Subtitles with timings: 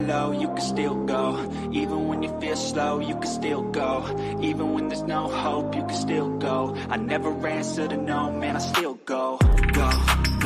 [0.00, 1.24] low, you can still go.
[1.72, 3.92] Even when you feel slow, you can still go.
[4.40, 6.76] Even when there's no hope, you can still go.
[6.88, 9.38] I never answer to no, man, I still go.
[9.40, 9.90] Go,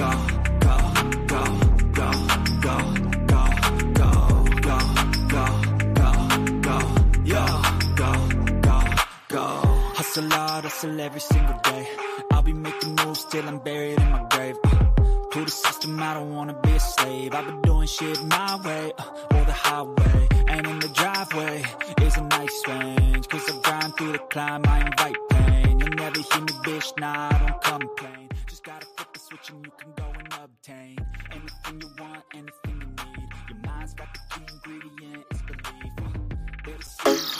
[0.00, 0.12] go,
[0.66, 0.78] go,
[1.32, 1.44] go,
[1.98, 2.12] go,
[2.66, 2.78] go,
[3.30, 3.40] go,
[3.98, 4.10] go,
[4.66, 4.80] go,
[5.34, 5.48] go,
[5.98, 6.18] go,
[6.68, 6.78] go,
[7.96, 8.12] go,
[8.62, 8.80] go,
[9.28, 9.46] go.
[9.98, 11.88] Hustle hard, hustle every single day.
[12.32, 14.87] I'll be making moves till I'm buried in my grave.
[15.32, 17.34] To the system, I don't wanna be a slave.
[17.34, 20.28] I've been doing shit my way, uh, or the highway.
[20.48, 21.62] And in the driveway
[22.00, 23.28] is a nice range.
[23.28, 25.80] Cause I grind through the climb, I invite pain.
[25.80, 28.30] You'll never hear me, bitch, nah, I don't complain.
[28.46, 30.96] Just gotta flip the switch and you can go and obtain
[31.30, 33.28] anything you want, anything you need.
[33.50, 35.78] Your mind's got the key ingredient, it's belief.
[37.04, 37.37] Uh,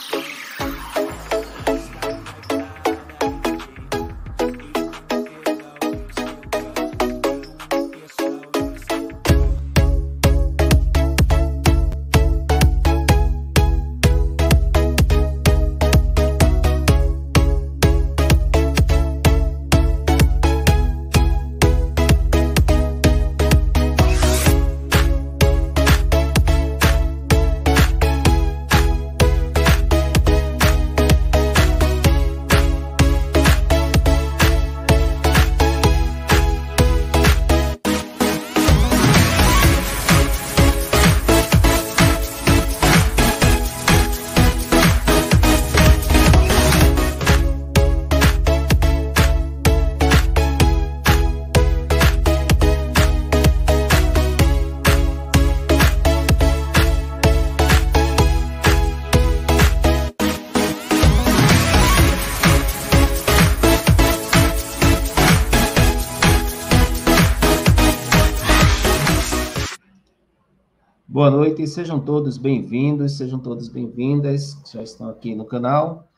[71.19, 76.09] Boa noite, sejam todos bem-vindos, sejam todos bem-vindas, que já estão aqui no canal.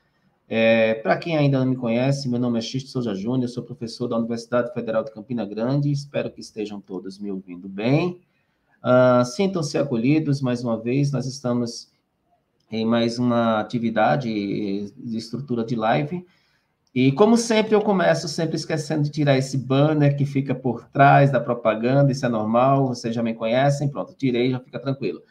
[0.46, 4.08] É, Para quem ainda não me conhece, meu nome é Xisto Souza Júnior, sou professor
[4.08, 8.20] da Universidade Federal de Campina Grande, espero que estejam todos me ouvindo bem.
[8.82, 11.90] Ah, Sintam-se acolhidos, mais uma vez, nós estamos
[12.70, 16.26] em mais uma atividade de estrutura de live,
[16.94, 21.30] e como sempre, eu começo sempre esquecendo de tirar esse banner que fica por trás
[21.30, 25.22] da propaganda, isso é normal, vocês já me conhecem, pronto, tirei, já fica tranquilo.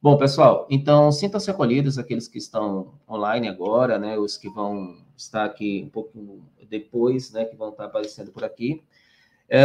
[0.00, 5.44] Bom, pessoal, então sintam-se acolhidos aqueles que estão online agora, né, os que vão estar
[5.44, 8.82] aqui um pouco depois, né, que vão estar aparecendo por aqui.
[9.48, 9.58] É,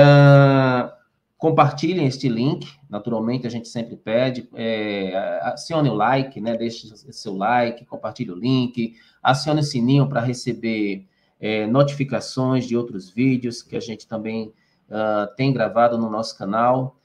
[1.37, 7.35] compartilhem este link, naturalmente a gente sempre pede, é, acione o like, né, deixe seu
[7.35, 11.05] like, compartilhe o link, acione o sininho para receber
[11.43, 14.53] é, notificações de outros vídeos que a gente também
[14.87, 16.95] uh, tem gravado no nosso canal.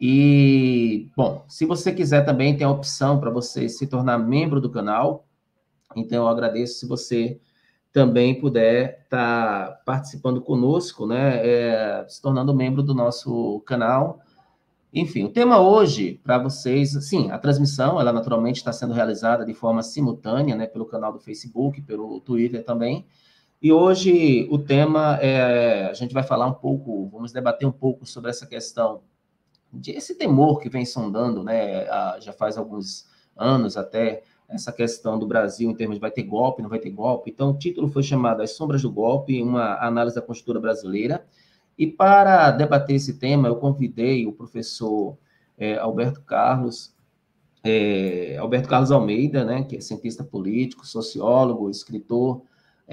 [0.00, 4.70] E, bom, se você quiser também, tem a opção para você se tornar membro do
[4.70, 5.26] canal.
[5.96, 7.40] Então, eu agradeço se você
[7.92, 11.44] também puder estar tá participando conosco, né?
[11.44, 14.20] É, se tornando membro do nosso canal.
[14.94, 19.54] Enfim, o tema hoje para vocês, sim, a transmissão, ela naturalmente está sendo realizada de
[19.54, 23.06] forma simultânea, né, pelo canal do Facebook, pelo Twitter também.
[23.62, 28.04] E hoje o tema é, a gente vai falar um pouco, vamos debater um pouco
[28.04, 29.02] sobre essa questão
[29.72, 31.86] de esse temor que vem sondando, né,
[32.20, 33.06] já faz alguns
[33.36, 36.90] anos até, essa questão do Brasil em termos de vai ter golpe, não vai ter
[36.90, 37.30] golpe.
[37.30, 41.24] Então, o título foi chamado As Sombras do Golpe, uma análise da conjuntura brasileira.
[41.78, 45.16] E para debater esse tema, eu convidei o professor
[45.56, 46.94] é, Alberto Carlos,
[47.62, 52.42] é, Alberto Carlos Almeida, né, que é cientista político, sociólogo, escritor,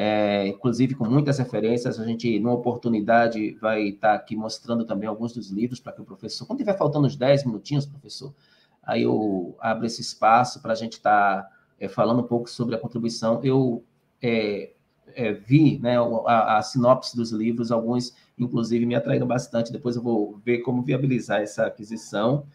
[0.02, 2.00] é, inclusive com muitas referências.
[2.00, 6.06] A gente, numa oportunidade, vai estar aqui mostrando também alguns dos livros para que o
[6.06, 8.34] professor, quando tiver faltando uns 10 minutinhos, professor,
[8.82, 12.76] aí eu abro esse espaço para a gente estar tá, é, falando um pouco sobre
[12.76, 13.42] a contribuição.
[13.44, 13.84] Eu
[14.22, 14.72] é,
[15.16, 19.70] é, vi né, a, a, sinopse dos livros, alguns, inclusive, me atraíram bastante.
[19.70, 22.46] Depois eu vou ver como viabilizar essa aquisição.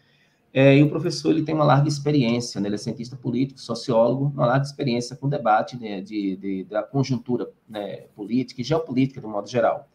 [0.57, 2.69] É, e o professor ele tem uma larga experiência, né?
[2.69, 7.51] ele é cientista político, sociólogo, uma larga experiência com debate né, de, de, da conjuntura
[7.67, 9.89] né, política e geopolítica, de modo geral.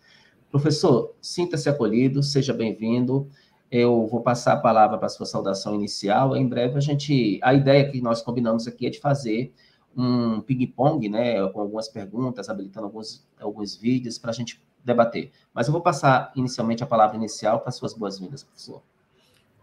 [0.50, 3.26] Professor, sinta-se acolhido, seja bem-vindo.
[3.70, 6.36] Eu vou passar a palavra para a sua saudação inicial.
[6.36, 7.40] Em breve, a gente.
[7.42, 9.54] A ideia que nós combinamos aqui é de fazer
[9.96, 15.30] um ping-pong, né, com algumas perguntas, habilitando alguns, alguns vídeos para a gente debater.
[15.54, 18.82] Mas eu vou passar inicialmente a palavra inicial para suas boas-vindas, professor.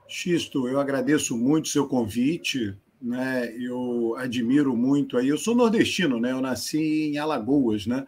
[0.07, 3.53] Xisto, eu agradeço muito o seu convite, né?
[3.59, 5.27] Eu admiro muito aí.
[5.27, 6.31] Eu sou nordestino, né?
[6.31, 8.07] Eu nasci em Alagoas, né?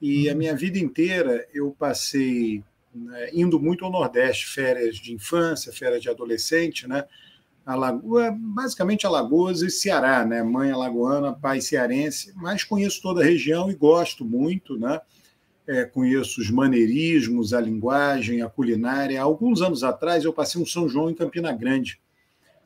[0.00, 0.38] E a uhum.
[0.38, 2.62] minha vida inteira eu passei
[2.94, 7.04] né, indo muito ao Nordeste, férias de infância, férias de adolescente, né?
[7.64, 10.42] Alagoas, basicamente Alagoas e Ceará, né?
[10.42, 15.00] Mãe alagoana, pai cearense, mas conheço toda a região e gosto muito, né?
[15.66, 19.20] É, conheço os maneirismos, a linguagem, a culinária.
[19.20, 22.00] Alguns anos atrás eu passei um São João em Campina Grande.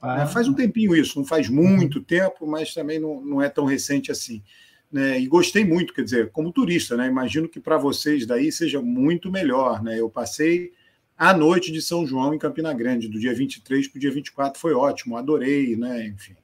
[0.01, 0.23] Ah.
[0.23, 3.65] É, faz um tempinho isso, não faz muito tempo, mas também não, não é tão
[3.65, 4.43] recente assim.
[4.91, 5.21] Né?
[5.21, 7.07] E gostei muito, quer dizer, como turista, né?
[7.07, 9.99] Imagino que para vocês daí seja muito melhor, né?
[9.99, 10.73] Eu passei
[11.19, 14.61] a noite de São João em Campina Grande, do dia 23 para o dia 24,
[14.61, 16.07] foi ótimo, adorei, né?
[16.07, 16.37] Enfim,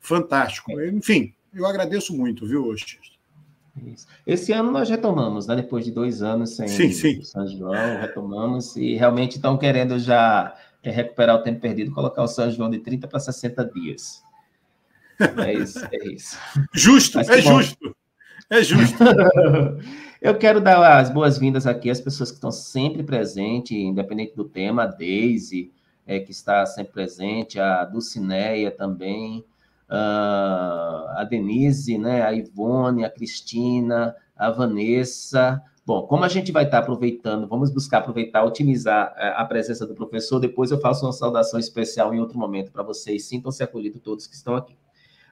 [0.00, 0.78] fantástico.
[0.80, 2.74] Enfim, eu agradeço muito, viu,
[4.26, 5.56] Esse ano nós retomamos, né?
[5.56, 7.22] Depois de dois anos sem sim, sim.
[7.22, 12.50] São João, retomamos e realmente estão querendo já recuperar o tempo perdido, colocar o São
[12.50, 14.22] João de 30 para 60 dias.
[15.44, 16.38] É isso, é isso.
[16.72, 17.96] Justo, é justo.
[18.48, 18.96] É justo.
[20.20, 24.82] Eu quero dar as boas-vindas aqui às pessoas que estão sempre presentes, independente do tema,
[24.82, 25.72] a Deise,
[26.06, 29.44] é, que está sempre presente, a Dulcineia também,
[29.90, 35.62] a Denise, né, a Ivone, a Cristina, a Vanessa.
[35.84, 39.94] Bom, como a gente vai estar aproveitando, vamos buscar aproveitar, otimizar é, a presença do
[39.94, 43.24] professor, depois eu faço uma saudação especial em outro momento para vocês.
[43.24, 44.76] Sintam-se acolhidos todos que estão aqui.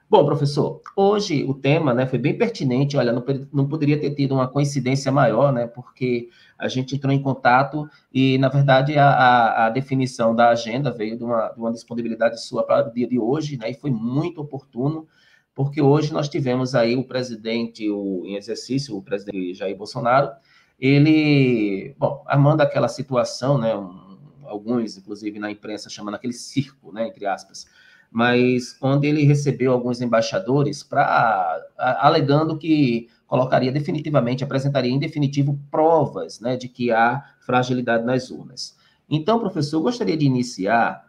[0.09, 2.97] Bom, professor, hoje o tema né, foi bem pertinente.
[2.97, 3.23] Olha, não,
[3.53, 5.67] não poderia ter tido uma coincidência maior, né?
[5.67, 11.15] Porque a gente entrou em contato e, na verdade, a, a, definição da agenda veio
[11.15, 13.69] de uma, de uma disponibilidade sua para o dia de hoje, né?
[13.69, 15.07] E foi muito oportuno,
[15.53, 20.31] porque hoje nós tivemos aí o presidente o, em exercício, o presidente Jair Bolsonaro,
[20.79, 23.75] ele, bom, armando aquela situação, né?
[23.77, 27.07] Um, alguns, inclusive, na imprensa chamando aquele circo, né?
[27.07, 27.67] Entre aspas
[28.11, 36.39] mas onde ele recebeu alguns embaixadores para alegando que colocaria definitivamente, apresentaria em definitivo provas
[36.39, 38.75] né, de que há fragilidade nas urnas.
[39.07, 41.07] Então, professor, eu gostaria de iniciar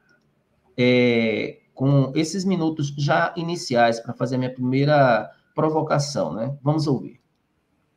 [0.77, 6.57] é, com esses minutos já iniciais para fazer a minha primeira provocação, né?
[6.63, 7.21] Vamos ouvir.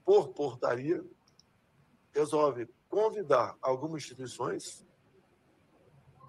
[0.05, 1.03] Por portaria,
[2.13, 4.85] resolve convidar algumas instituições,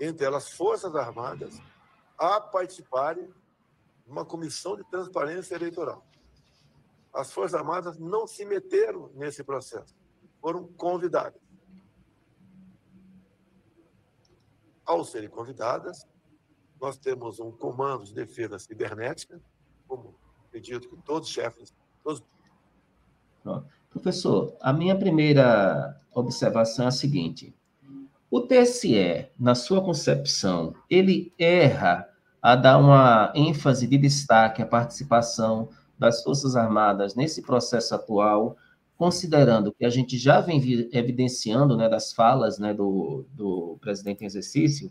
[0.01, 1.61] entre elas Forças Armadas,
[2.19, 3.27] a participarem
[4.05, 6.07] de uma comissão de transparência eleitoral.
[7.13, 9.95] As Forças Armadas não se meteram nesse processo,
[10.41, 11.41] foram convidadas.
[14.85, 16.07] Ao serem convidadas,
[16.81, 19.41] nós temos um comando de defesa cibernética,
[19.89, 20.15] como
[20.47, 21.75] acredito que todos os chefes.
[22.03, 22.23] Todos...
[23.89, 27.57] Professor, a minha primeira observação é a seguinte:
[28.35, 32.09] o TSE, na sua concepção, ele erra
[32.43, 38.57] a dar uma ênfase de destaque à participação das Forças Armadas nesse processo atual,
[38.99, 40.61] considerando que a gente já vem
[40.93, 44.91] evidenciando né, das falas né, do, do presidente em exercício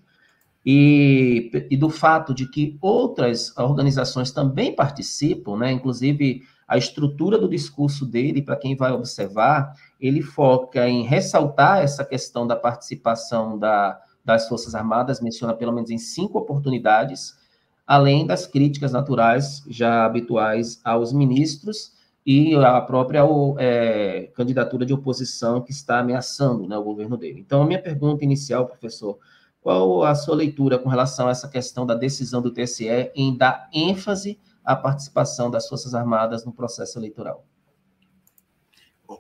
[0.66, 7.48] e, e do fato de que outras organizações também participam, né, inclusive a estrutura do
[7.48, 14.02] discurso dele, para quem vai observar, ele foca em ressaltar essa questão da participação da,
[14.26, 17.38] das Forças Armadas, menciona pelo menos em cinco oportunidades,
[17.86, 21.94] além das críticas naturais já habituais aos ministros
[22.26, 23.22] e a própria
[23.60, 27.40] é, candidatura de oposição que está ameaçando né, o governo dele.
[27.40, 29.20] Então, a minha pergunta inicial, professor,
[29.62, 33.70] qual a sua leitura com relação a essa questão da decisão do TSE em dar
[33.72, 37.46] ênfase a participação das Forças Armadas no processo eleitoral.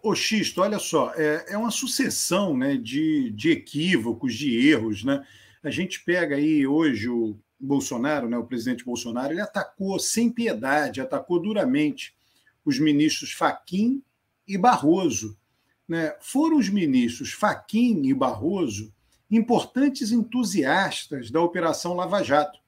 [0.01, 5.03] Ô, Xisto, olha só, é, é uma sucessão né, de, de equívocos, de erros.
[5.03, 5.25] Né?
[5.61, 11.01] A gente pega aí hoje o Bolsonaro, né, o presidente Bolsonaro, ele atacou sem piedade,
[11.01, 12.15] atacou duramente
[12.65, 14.01] os ministros Faquim
[14.47, 15.37] e Barroso.
[15.87, 16.15] Né?
[16.21, 18.93] Foram os ministros Faquim e Barroso
[19.29, 22.59] importantes entusiastas da Operação Lava Jato.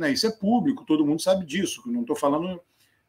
[0.00, 0.12] Né?
[0.12, 2.58] Isso é público, todo mundo sabe disso, não estou falando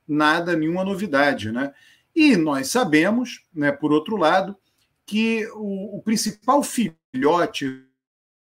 [0.05, 1.51] nada, nenhuma novidade.
[1.51, 1.74] Né?
[2.13, 4.57] E nós sabemos, né, por outro lado,
[5.05, 7.86] que o, o principal filhote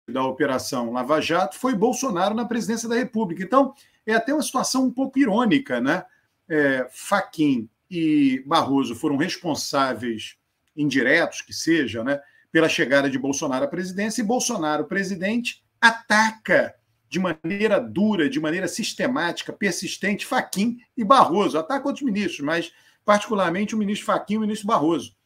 [0.06, 3.42] da Operação Lava Jato foi Bolsonaro na presidência da República.
[3.42, 3.74] Então,
[4.06, 6.04] é até uma situação um pouco irônica, né?
[6.46, 10.36] É, Faquim e Barroso foram responsáveis
[10.76, 12.20] indiretos, que seja, né,
[12.52, 16.74] pela chegada de Bolsonaro à presidência, e Bolsonaro, presidente, ataca
[17.14, 21.56] de maneira dura, de maneira sistemática, persistente, Faquim e Barroso.
[21.56, 22.72] Ataca outros ministros, mas
[23.04, 25.16] particularmente o ministro Faquim e o ministro Barroso.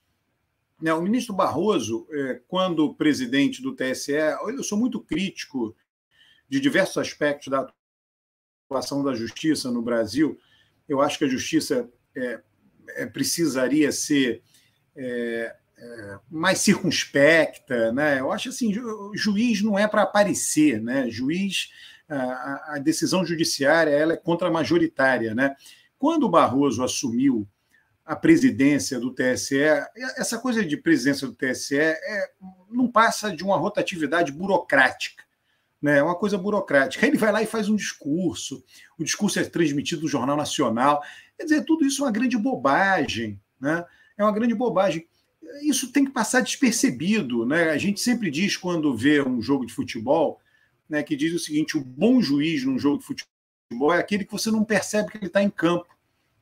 [0.78, 5.74] Né, o ministro Barroso, é, quando presidente do TSE, eu sou muito crítico
[6.46, 7.66] de diversos aspectos da
[8.66, 10.38] atuação da justiça no Brasil.
[10.86, 12.42] Eu acho que a justiça é,
[12.96, 14.42] é, precisaria ser
[16.30, 18.20] mais circunspecta, né?
[18.20, 18.72] Eu acho assim,
[19.14, 21.08] juiz não é para aparecer, né?
[21.08, 21.68] Juiz
[22.08, 25.34] a, a decisão judiciária ela é contra-majoritária.
[25.34, 25.54] Né?
[25.98, 27.46] Quando o Barroso assumiu
[28.04, 29.58] a presidência do TSE,
[30.16, 32.30] essa coisa de presidência do TSE é,
[32.70, 35.24] não passa de uma rotatividade burocrática.
[35.80, 37.06] Né, é uma coisa burocrática.
[37.06, 38.64] Ele vai lá e faz um discurso,
[38.98, 41.00] o discurso é transmitido no Jornal Nacional.
[41.36, 43.40] Quer dizer, tudo isso é uma grande bobagem.
[43.60, 43.84] Né?
[44.16, 45.06] É uma grande bobagem.
[45.62, 47.44] Isso tem que passar despercebido.
[47.44, 47.70] Né?
[47.70, 50.40] A gente sempre diz, quando vê um jogo de futebol,
[50.88, 54.32] né, que diz o seguinte: o bom juiz num jogo de futebol é aquele que
[54.32, 55.86] você não percebe que ele está em campo.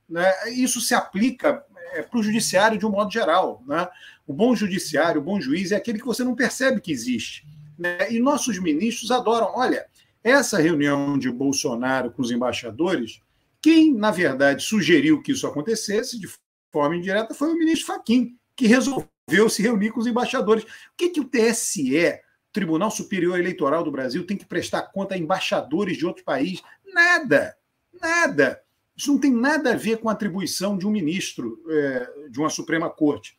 [0.08, 0.30] Né?
[0.50, 3.62] Isso se aplica é, para o judiciário de um modo geral.
[3.66, 3.88] Né?
[4.26, 7.44] O bom judiciário, o bom juiz é aquele que você não percebe que existe.
[7.78, 8.12] Né?
[8.12, 9.52] E nossos ministros adoram.
[9.54, 9.86] Olha,
[10.22, 13.20] essa reunião de Bolsonaro com os embaixadores,
[13.60, 16.28] quem, na verdade, sugeriu que isso acontecesse de
[16.72, 20.64] forma indireta foi o ministro Faquim, que resolveu se reunir com os embaixadores.
[20.64, 22.18] O que, que o TSE,
[22.52, 26.62] Tribunal Superior Eleitoral do Brasil, tem que prestar conta a embaixadores de outro país?
[26.86, 27.56] Nada,
[28.00, 28.62] nada.
[28.96, 32.48] Isso não tem nada a ver com a atribuição de um ministro é, de uma
[32.48, 33.38] Suprema Corte.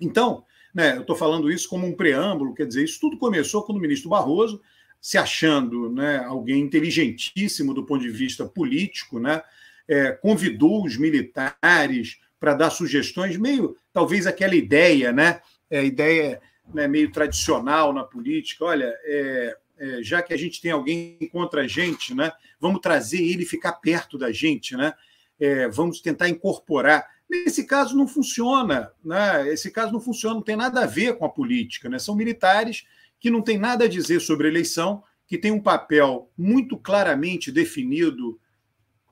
[0.00, 0.44] Então,
[0.74, 3.80] né, eu estou falando isso como um preâmbulo, quer dizer, isso tudo começou quando o
[3.80, 4.62] ministro Barroso,
[5.00, 9.42] se achando né, alguém inteligentíssimo do ponto de vista político, né,
[9.86, 16.40] é, convidou os militares para dar sugestões, meio talvez aquela ideia, né, é, ideia
[16.72, 18.64] né, meio tradicional na política.
[18.64, 23.22] Olha, é, é, já que a gente tem alguém contra a gente, né, vamos trazer
[23.22, 24.94] ele ficar perto da gente, né?
[25.38, 27.04] É, vamos tentar incorporar.
[27.28, 29.52] Nesse caso não funciona, né?
[29.52, 31.98] Esse caso não funciona, não tem nada a ver com a política, né?
[31.98, 32.86] São militares
[33.18, 37.50] que não têm nada a dizer sobre a eleição, que têm um papel muito claramente
[37.50, 38.38] definido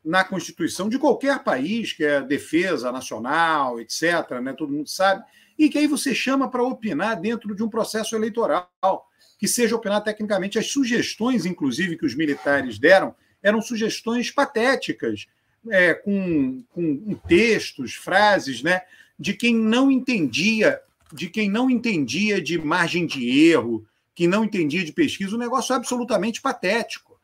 [0.05, 4.53] na Constituição de qualquer país, que é defesa nacional, etc., né?
[4.53, 5.25] todo mundo sabe,
[5.59, 10.03] e que aí você chama para opinar dentro de um processo eleitoral que seja opinar
[10.03, 10.59] tecnicamente.
[10.59, 15.27] As sugestões, inclusive, que os militares deram, eram sugestões patéticas,
[15.69, 18.83] é, com, com textos, frases, né,
[19.19, 20.81] de quem não entendia,
[21.13, 25.75] de quem não entendia de margem de erro, que não entendia de pesquisa, um negócio
[25.75, 27.19] absolutamente patético.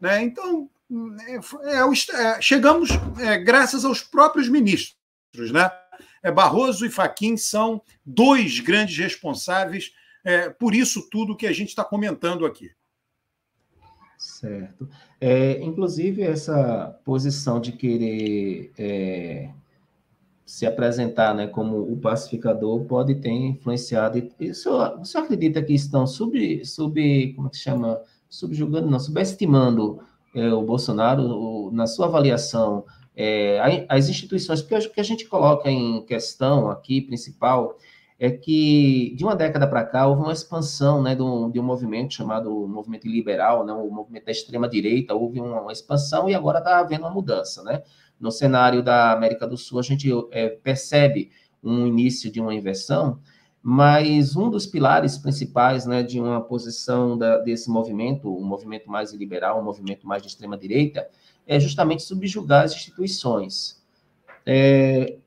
[0.00, 0.22] Né?
[0.22, 0.68] Então,
[1.26, 4.96] é, é, é chegamos é, graças aos próprios ministros.
[5.52, 5.70] Né?
[6.34, 9.92] Barroso e Faquim são dois grandes responsáveis
[10.24, 12.70] é, por isso tudo que a gente está comentando aqui.
[14.18, 14.88] Certo.
[15.20, 19.50] É, inclusive, essa posição de querer é,
[20.44, 24.18] se apresentar né, como o pacificador pode ter influenciado.
[24.38, 24.70] Isso,
[25.04, 28.00] senhor acredita que estão sub, sub como é que chama?
[28.28, 30.00] Subjugando, não, subestimando
[30.34, 32.84] é, o Bolsonaro, o, na sua avaliação,
[33.16, 37.76] é, as instituições, porque o que a gente coloca em questão aqui, principal,
[38.18, 41.62] é que de uma década para cá houve uma expansão né, de, um, de um
[41.62, 46.58] movimento chamado movimento liberal, né, o movimento da extrema-direita, houve uma, uma, expansão e agora
[46.58, 47.62] está havendo uma mudança.
[47.62, 47.82] Né?
[48.20, 51.30] No cenário da América do Sul, a gente é, percebe
[51.62, 53.18] um início de uma inversão,
[53.62, 59.12] mas um dos pilares principais né, de uma posição da, desse movimento, um movimento mais
[59.12, 61.06] liberal, um movimento mais de extrema-direita,
[61.46, 63.82] é justamente subjugar as instituições.
[64.46, 65.18] É,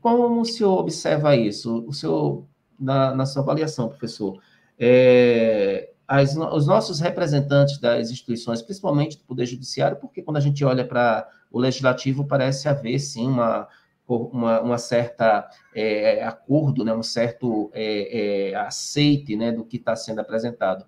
[0.00, 1.84] como o senhor observa isso?
[1.86, 2.44] O senhor,
[2.78, 4.40] na, na sua avaliação, professor,
[4.78, 10.64] é, as, os nossos representantes das instituições, principalmente do Poder Judiciário, porque quando a gente
[10.64, 13.68] olha para o Legislativo, parece haver, sim, uma,
[14.06, 19.96] uma, uma certa é, acordo, né, um certo é, é, aceite né, do que está
[19.96, 20.84] sendo apresentado.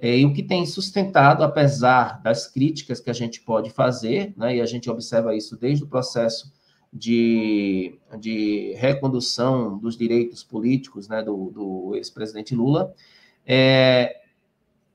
[0.00, 4.56] É, e o que tem sustentado, apesar das críticas que a gente pode fazer, né,
[4.56, 6.52] e a gente observa isso desde o processo
[6.92, 12.94] de, de recondução dos direitos políticos né, do, do ex-presidente Lula,
[13.46, 14.16] é,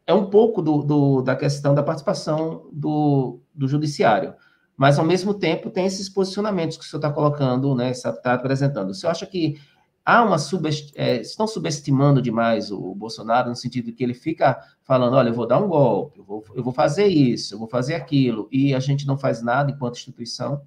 [0.07, 4.33] é um pouco do, do, da questão da participação do, do judiciário.
[4.75, 8.89] Mas, ao mesmo tempo, tem esses posicionamentos que o senhor está colocando, né, está apresentando.
[8.89, 9.59] O senhor acha que
[10.03, 10.91] há uma subest...
[10.95, 15.33] É, estão subestimando demais o Bolsonaro, no sentido de que ele fica falando, olha, eu
[15.33, 18.73] vou dar um golpe, eu vou, eu vou fazer isso, eu vou fazer aquilo, e
[18.73, 20.61] a gente não faz nada enquanto instituição?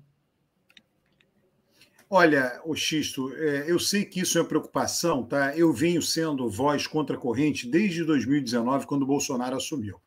[2.08, 5.56] Olha, o Xisto, é, eu sei que isso é uma preocupação, tá?
[5.56, 10.00] Eu venho sendo voz contra a corrente desde 2019, quando o Bolsonaro assumiu.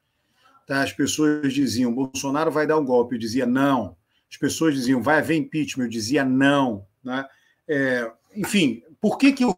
[0.70, 0.84] Tá?
[0.84, 3.98] As pessoas diziam, Bolsonaro vai dar um golpe, eu dizia não.
[4.30, 6.86] As pessoas diziam, vai haver impeachment, eu dizia não.
[7.04, 7.26] Né?
[7.68, 9.58] É, enfim, por que, que eu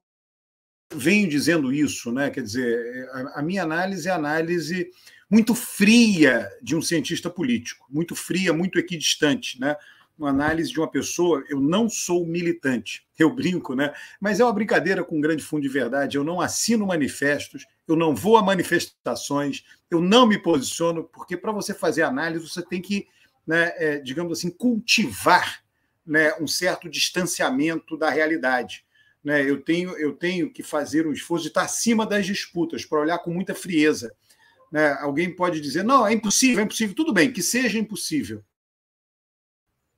[0.96, 2.14] venho dizendo isso?
[2.14, 2.30] Né?
[2.30, 4.90] Quer dizer, a, a minha análise é análise
[5.30, 9.76] muito fria de um cientista político, muito fria, muito equidistante, né?
[10.22, 11.44] Uma análise de uma pessoa.
[11.50, 13.94] Eu não sou militante, eu brinco, né?
[14.20, 16.18] Mas é uma brincadeira com um grande fundo de verdade.
[16.18, 21.52] Eu não assino manifestos, eu não vou a manifestações, eu não me posiciono, porque para
[21.52, 23.08] você fazer análise, você tem que,
[23.46, 25.64] né, é, digamos assim, cultivar
[26.06, 28.86] né, um certo distanciamento da realidade.
[29.24, 29.48] Né?
[29.48, 33.20] Eu, tenho, eu tenho que fazer um esforço de estar acima das disputas, para olhar
[33.20, 34.14] com muita frieza.
[34.72, 34.94] Né?
[35.00, 36.96] Alguém pode dizer, não, é impossível, é impossível.
[36.96, 38.44] Tudo bem, que seja impossível.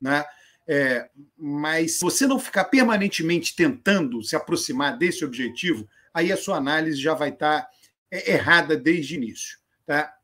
[0.04, 0.22] Né?
[0.68, 6.58] É, mas se você não ficar permanentemente tentando se aproximar desse objetivo, aí a sua
[6.58, 7.66] análise já vai estar
[8.10, 9.58] é, errada desde o início.
[9.86, 10.14] Tá?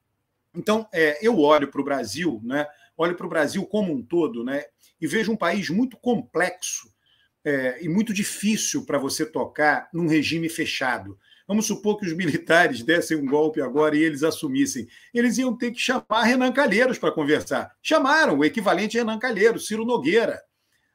[0.54, 4.44] Então, é, eu olho para o Brasil, né, olho para o Brasil como um todo,
[4.44, 4.64] né,
[5.00, 6.92] e vejo um país muito complexo
[7.42, 11.18] é, e muito difícil para você tocar num regime fechado.
[11.50, 14.86] Vamos supor que os militares dessem um golpe agora e eles assumissem.
[15.12, 17.74] Eles iam ter que chamar Renan Calheiros para conversar.
[17.82, 20.40] Chamaram o equivalente a Renan Calheiros, Ciro Nogueira.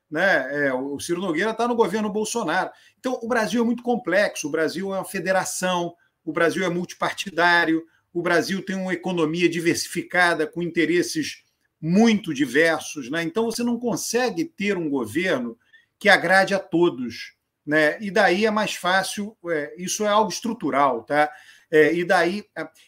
[0.09, 0.67] Né?
[0.67, 2.69] É, o Ciro Nogueira está no governo Bolsonaro.
[2.97, 4.47] Então, o Brasil é muito complexo.
[4.47, 5.93] O Brasil é uma federação,
[6.23, 7.83] o Brasil é multipartidário,
[8.13, 11.43] o Brasil tem uma economia diversificada, com interesses
[11.81, 13.09] muito diversos.
[13.11, 13.23] Né?
[13.23, 15.59] Então, você não consegue ter um governo
[15.99, 17.34] que agrade a todos
[17.65, 17.97] né?
[17.99, 21.31] E daí é mais fácil, é, isso é algo estrutural, tá?
[21.71, 22.45] É, e daí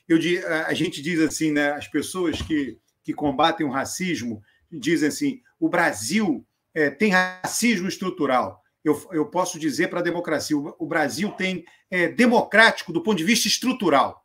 [0.08, 0.18] eu,
[0.66, 1.72] a gente diz assim, né?
[1.72, 4.42] As pessoas que, que combatem o racismo
[4.72, 8.62] dizem assim: o Brasil é, tem racismo estrutural.
[8.84, 13.18] Eu, eu posso dizer para a democracia: o, o Brasil tem é, democrático do ponto
[13.18, 14.24] de vista estrutural.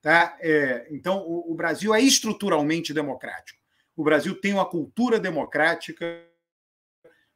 [0.00, 0.36] Tá?
[0.40, 3.60] É, então, o, o Brasil é estruturalmente democrático.
[3.94, 6.24] O Brasil tem uma cultura democrática,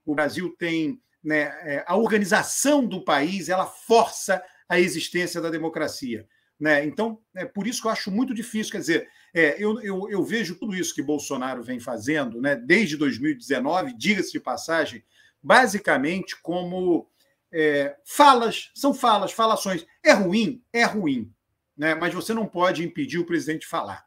[0.05, 6.29] o Brasil tem né, é, a organização do país ela força a existência da democracia.
[6.61, 6.85] Né?
[6.85, 8.73] Então, é por isso que eu acho muito difícil.
[8.73, 12.97] Quer dizer, é, eu, eu, eu, vejo tudo isso que Bolsonaro vem fazendo, né, desde
[12.97, 15.03] 2019, diga-se de passagem,
[15.43, 17.09] basicamente como
[17.53, 19.85] é, falas, são falas, falações.
[20.03, 20.63] É ruim?
[20.73, 21.33] É ruim.
[21.77, 21.95] Né?
[21.95, 24.07] Mas você não pode impedir o presidente de falar.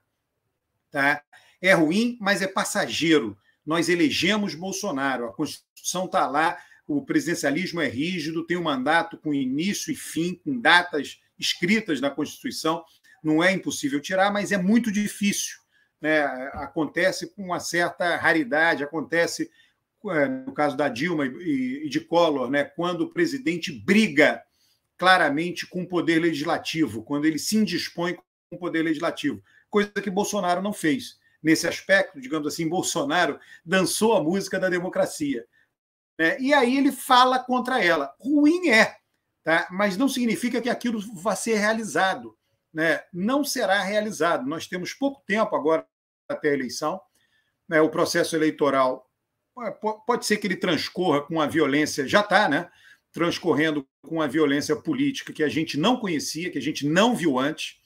[0.89, 1.21] Tá?
[1.61, 3.37] É ruim, mas é passageiro.
[3.65, 6.57] Nós elegemos Bolsonaro, a Constituição está lá,
[6.87, 12.09] o presidencialismo é rígido, tem um mandato com início e fim, com datas escritas na
[12.09, 12.83] Constituição.
[13.21, 15.57] Não é impossível tirar, mas é muito difícil.
[16.01, 16.21] Né?
[16.53, 19.51] Acontece com uma certa raridade, acontece
[20.11, 22.63] é, no caso da Dilma e de Collor, né?
[22.63, 24.41] quando o presidente briga
[24.97, 30.09] claramente com o poder legislativo, quando ele se indispõe com o poder legislativo, coisa que
[30.09, 31.19] Bolsonaro não fez.
[31.43, 35.45] Nesse aspecto, digamos assim, Bolsonaro dançou a música da democracia.
[36.17, 36.39] Né?
[36.39, 38.13] E aí ele fala contra ela.
[38.19, 38.95] Ruim é,
[39.43, 39.67] tá?
[39.71, 42.35] mas não significa que aquilo vá ser realizado.
[42.73, 43.01] Né?
[43.13, 44.47] Não será realizado.
[44.47, 45.85] Nós temos pouco tempo agora
[46.27, 46.99] até a eleição.
[47.67, 47.81] Né?
[47.81, 49.07] O processo eleitoral
[50.05, 52.69] pode ser que ele transcorra com a violência, já está, né?
[53.11, 57.39] Transcorrendo com a violência política que a gente não conhecia, que a gente não viu
[57.39, 57.79] antes.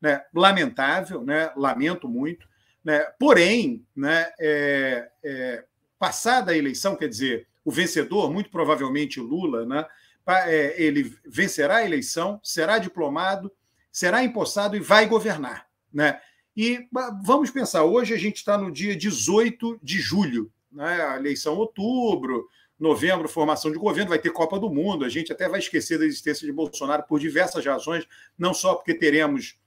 [0.00, 0.22] Né?
[0.32, 1.52] Lamentável, né?
[1.54, 2.48] lamento muito.
[2.82, 3.00] Né?
[3.18, 4.32] Porém, né?
[4.40, 5.64] É, é,
[5.98, 9.84] passada a eleição, quer dizer, o vencedor, muito provavelmente Lula, né,
[10.26, 13.52] é, ele vencerá a eleição, será diplomado,
[13.92, 15.66] será empossado e vai governar.
[15.92, 16.18] Né?
[16.56, 16.88] E
[17.22, 21.02] vamos pensar, hoje a gente está no dia 18 de julho, né?
[21.08, 22.48] a eleição outubro,
[22.80, 26.06] novembro, formação de governo, vai ter Copa do Mundo, a gente até vai esquecer da
[26.06, 29.58] existência de Bolsonaro por diversas razões, não só porque teremos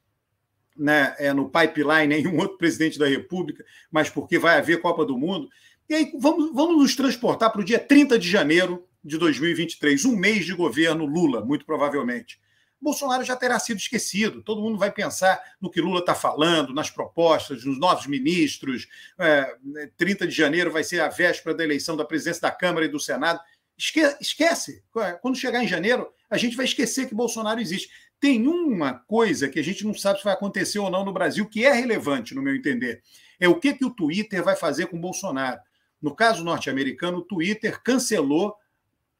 [0.75, 5.15] né, é, no pipeline nenhum outro presidente da República, mas porque vai haver Copa do
[5.15, 5.47] Mundo.
[5.91, 10.15] E aí vamos, vamos nos transportar para o dia 30 de janeiro de 2023, um
[10.15, 12.39] mês de governo Lula, muito provavelmente.
[12.81, 14.41] Bolsonaro já terá sido esquecido.
[14.41, 18.87] Todo mundo vai pensar no que Lula está falando, nas propostas, nos novos ministros.
[19.19, 19.53] É,
[19.97, 22.97] 30 de janeiro vai ser a véspera da eleição da presidência da Câmara e do
[22.97, 23.41] Senado.
[23.77, 24.81] Esque esquece.
[25.21, 27.89] Quando chegar em janeiro, a gente vai esquecer que Bolsonaro existe.
[28.17, 31.45] Tem uma coisa que a gente não sabe se vai acontecer ou não no Brasil,
[31.49, 33.03] que é relevante, no meu entender.
[33.37, 35.59] É o que, que o Twitter vai fazer com Bolsonaro.
[36.01, 38.55] No caso norte-americano, o Twitter cancelou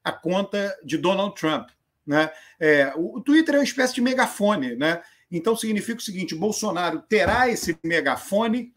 [0.03, 1.69] a conta de Donald Trump.
[2.05, 2.31] Né?
[2.59, 4.75] É, o Twitter é uma espécie de megafone.
[4.75, 5.01] Né?
[5.31, 8.73] Então, significa o seguinte: Bolsonaro terá esse megafone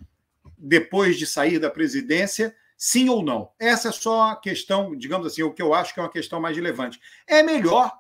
[0.56, 3.50] depois de sair da presidência, sim ou não?
[3.58, 6.40] Essa é só a questão, digamos assim, o que eu acho que é uma questão
[6.40, 7.00] mais relevante.
[7.26, 7.92] É melhor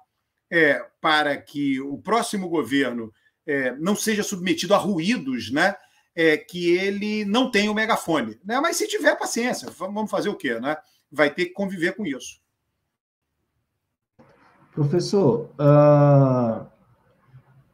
[0.50, 3.12] é, para que o próximo governo
[3.46, 5.74] é, não seja submetido a ruídos, né?
[6.14, 8.38] É, que ele não tem o megafone.
[8.44, 8.60] Né?
[8.60, 10.58] Mas se tiver paciência, vamos fazer o quê?
[10.60, 10.76] Né?
[11.10, 12.40] Vai ter que conviver com isso.
[14.72, 16.66] Professor, uh,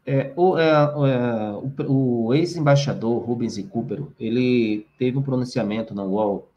[0.05, 1.53] é, o, é, é,
[1.87, 6.51] o, o ex-embaixador Rubens Recupero, ele teve um pronunciamento na UOL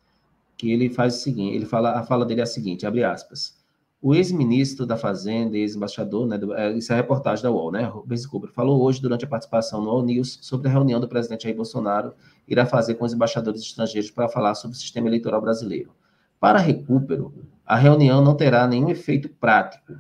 [0.58, 3.63] que ele faz o seguinte, ele fala, a fala dele é a seguinte, abre aspas.
[4.06, 8.26] O ex-ministro da Fazenda, ex-embaixador, né, é, isso é a reportagem da UOL, né, Rubens
[8.26, 11.56] Cooper, falou hoje, durante a participação no All News, sobre a reunião do presidente Jair
[11.56, 12.14] Bolsonaro
[12.46, 15.92] irá fazer com os embaixadores estrangeiros para falar sobre o sistema eleitoral brasileiro.
[16.38, 17.34] Para recupero,
[17.66, 19.94] a reunião não terá nenhum efeito prático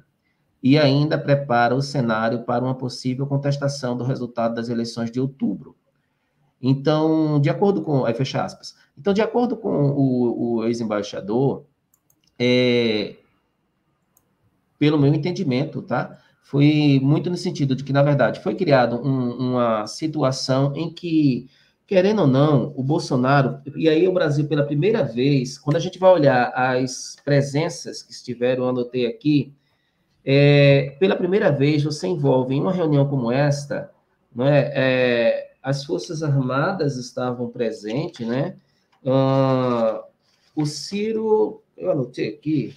[0.61, 5.77] e ainda prepara o cenário para uma possível contestação do resultado das eleições de outubro.
[6.61, 8.03] Então, de acordo com.
[8.03, 8.75] Aí fecha aspas.
[8.97, 11.63] Então, de acordo com o, o ex-embaixador,
[12.37, 13.15] é,
[14.83, 16.19] pelo meu entendimento, tá?
[16.41, 21.47] Foi muito no sentido de que, na verdade, foi criada um, uma situação em que,
[21.87, 25.97] querendo ou não, o Bolsonaro, e aí o Brasil, pela primeira vez, quando a gente
[25.97, 29.53] vai olhar as presenças que estiveram, anotei aqui,
[30.25, 33.89] é, pela primeira vez você envolve em uma reunião como esta,
[34.35, 38.57] não é, é as Forças Armadas estavam presentes, né?
[39.01, 40.03] Uh,
[40.53, 42.75] o Ciro, eu anotei aqui,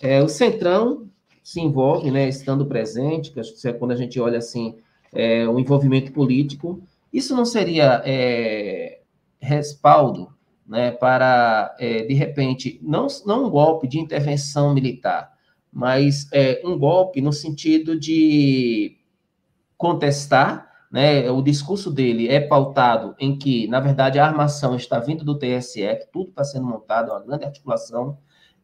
[0.00, 1.10] é, o Centrão
[1.44, 4.78] se envolve, né, estando presente, que acho que é quando a gente olha assim,
[5.12, 9.02] é, o envolvimento político, isso não seria é,
[9.38, 10.32] respaldo
[10.66, 15.34] né, para, é, de repente, não, não um golpe de intervenção militar,
[15.70, 18.96] mas é, um golpe no sentido de
[19.76, 25.24] contestar, né, o discurso dele é pautado em que, na verdade, a armação está vindo
[25.24, 28.16] do TSE, que tudo está sendo montado, uma grande articulação,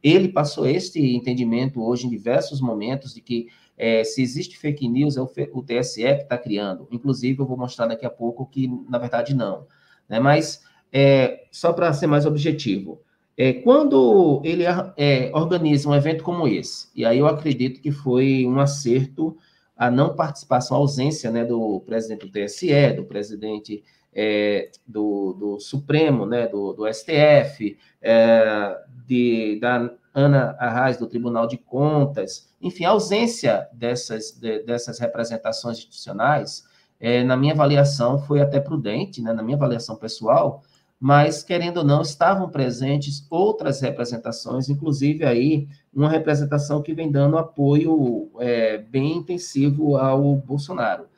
[0.03, 5.17] ele passou este entendimento hoje em diversos momentos de que é, se existe fake news,
[5.17, 6.87] é o, o TSE que está criando.
[6.91, 9.67] Inclusive, eu vou mostrar daqui a pouco que, na verdade, não.
[10.09, 10.21] Né?
[10.21, 13.01] Mas, é, só para ser mais objetivo,
[13.37, 14.65] é, quando ele
[14.99, 19.35] é, organiza um evento como esse, e aí eu acredito que foi um acerto
[19.75, 23.83] a não participação, a ausência né, do presidente do TSE, do presidente
[24.15, 31.47] é, do, do, Supremo, né, do, do STF, é, de, da Ana Arraes, do Tribunal
[31.47, 36.65] de Contas, enfim, a ausência dessas, de, dessas representações institucionais,
[36.99, 40.63] é, na minha avaliação, foi até prudente, né, na minha avaliação pessoal,
[40.99, 47.39] mas, querendo ou não, estavam presentes outras representações, inclusive aí uma representação que vem dando
[47.39, 51.10] apoio é, bem intensivo ao Bolsonaro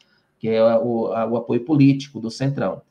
[0.42, 2.82] que é o, o apoio político do Centrão.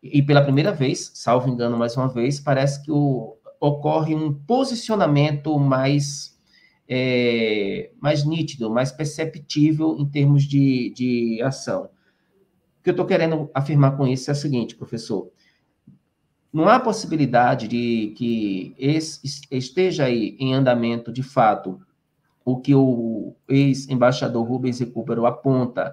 [0.00, 5.58] E pela primeira vez, salvo engano mais uma vez, parece que o, ocorre um posicionamento
[5.58, 6.38] mais,
[6.88, 11.86] é, mais nítido, mais perceptível em termos de, de ação.
[12.78, 15.32] O que eu estou querendo afirmar com isso é o seguinte, professor.
[16.52, 18.72] Não há possibilidade de que
[19.50, 21.80] esteja aí em andamento, de fato,
[22.44, 25.92] o que o ex-embaixador Rubens Recupero aponta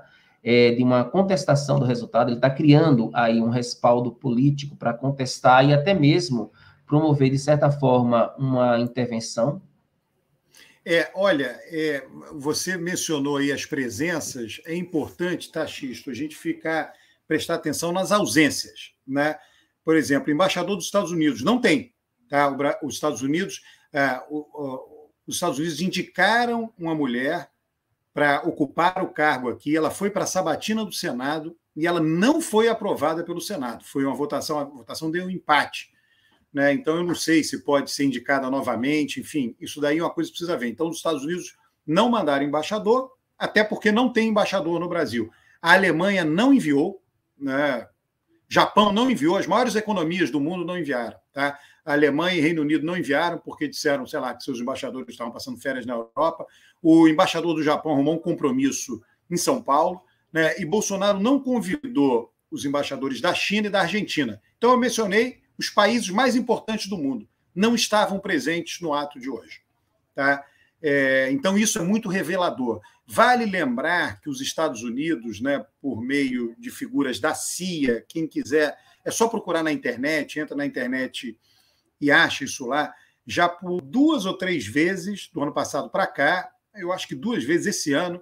[0.49, 5.67] é, de uma contestação do resultado, ele está criando aí um respaldo político para contestar
[5.67, 6.53] e até mesmo
[6.85, 9.61] promover, de certa forma, uma intervenção?
[10.85, 16.93] É, olha, é, você mencionou aí as presenças, é importante, tá, Xisto, a gente ficar,
[17.27, 19.35] prestar atenção nas ausências, né?
[19.83, 21.93] Por exemplo, embaixador dos Estados Unidos, não tem,
[22.29, 22.49] tá?
[22.81, 24.17] Os Estados Unidos, é,
[25.27, 27.49] os Estados Unidos indicaram uma mulher
[28.17, 29.77] para ocupar o cargo aqui.
[29.77, 33.83] Ela foi para a sabatina do Senado e ela não foi aprovada pelo Senado.
[33.83, 35.91] Foi uma votação, a votação deu um empate.
[36.51, 36.73] Né?
[36.73, 40.31] Então, eu não sei se pode ser indicada novamente, enfim, isso daí é uma coisa
[40.31, 40.67] que precisa ver.
[40.67, 45.29] Então, os Estados Unidos não mandaram embaixador, até porque não tem embaixador no Brasil.
[45.61, 46.99] A Alemanha não enviou,
[47.37, 47.87] né?
[48.49, 51.19] Japão não enviou, as maiores economias do mundo não enviaram.
[51.37, 51.59] Tá?
[51.85, 55.31] A Alemanha e Reino Unido não enviaram, porque disseram, sei lá, que seus embaixadores estavam
[55.31, 56.47] passando férias na Europa.
[56.81, 60.01] O embaixador do Japão arrumou um compromisso em São Paulo,
[60.33, 60.59] né?
[60.59, 64.41] e Bolsonaro não convidou os embaixadores da China e da Argentina.
[64.57, 69.29] Então, eu mencionei os países mais importantes do mundo, não estavam presentes no ato de
[69.29, 69.61] hoje.
[70.15, 70.43] Tá?
[70.81, 72.81] É, então, isso é muito revelador.
[73.05, 78.75] Vale lembrar que os Estados Unidos, né, por meio de figuras da CIA, quem quiser,
[79.07, 81.39] é só procurar na internet, entra na internet
[81.99, 82.93] e acha isso lá.
[83.25, 87.41] Já por duas ou três vezes, do ano passado para cá, eu acho que duas
[87.45, 88.21] vezes esse ano,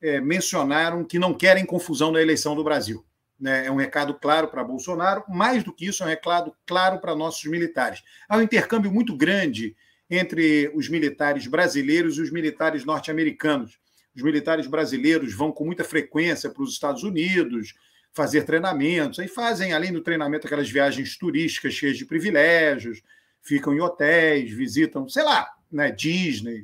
[0.00, 3.04] é, mencionaram que não querem confusão na eleição do Brasil.
[3.38, 3.66] Né?
[3.66, 7.14] É um recado claro para Bolsonaro, mais do que isso, é um recado claro para
[7.14, 8.02] nossos militares.
[8.26, 9.76] Há um intercâmbio muito grande
[10.08, 13.78] entre os militares brasileiros e os militares norte-americanos.
[14.16, 17.74] Os militares brasileiros vão com muita frequência para os Estados Unidos
[18.12, 23.02] fazer treinamentos, aí fazem, além do treinamento, aquelas viagens turísticas cheias de privilégios,
[23.40, 26.62] ficam em hotéis, visitam, sei lá, né, Disney,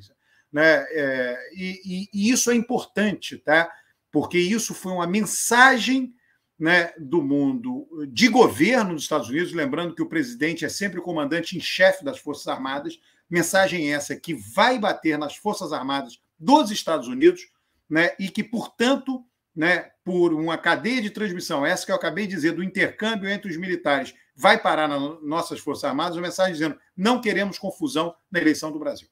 [0.52, 0.87] né?
[0.90, 3.70] É, e, e, isso é importante, tá?
[4.11, 6.14] Porque isso foi uma mensagem
[6.58, 11.02] né, do mundo de governo dos Estados Unidos, lembrando que o presidente é sempre o
[11.02, 12.98] comandante em chefe das Forças Armadas.
[13.30, 17.48] Mensagem essa que vai bater nas Forças Armadas dos Estados Unidos,
[17.88, 19.24] né, e que, portanto,
[19.59, 23.51] né, por uma cadeia de transmissão, essa que eu acabei de dizer, do intercâmbio entre
[23.51, 28.38] os militares, vai parar nas nossas Forças Armadas, uma mensagem dizendo: não queremos confusão na
[28.38, 29.09] eleição do Brasil.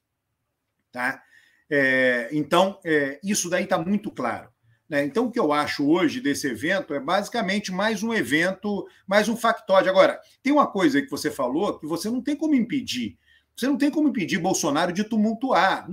[0.93, 1.21] Tá?
[1.69, 4.49] É, então, é, isso daí está muito claro.
[4.89, 5.05] Né?
[5.05, 9.37] Então, o que eu acho hoje desse evento é basicamente mais um evento, mais um
[9.37, 9.89] factóide.
[9.89, 13.19] Agora, tem uma coisa que você falou que você não tem como impedir.
[13.57, 15.89] Você não tem como impedir Bolsonaro de tumultuar.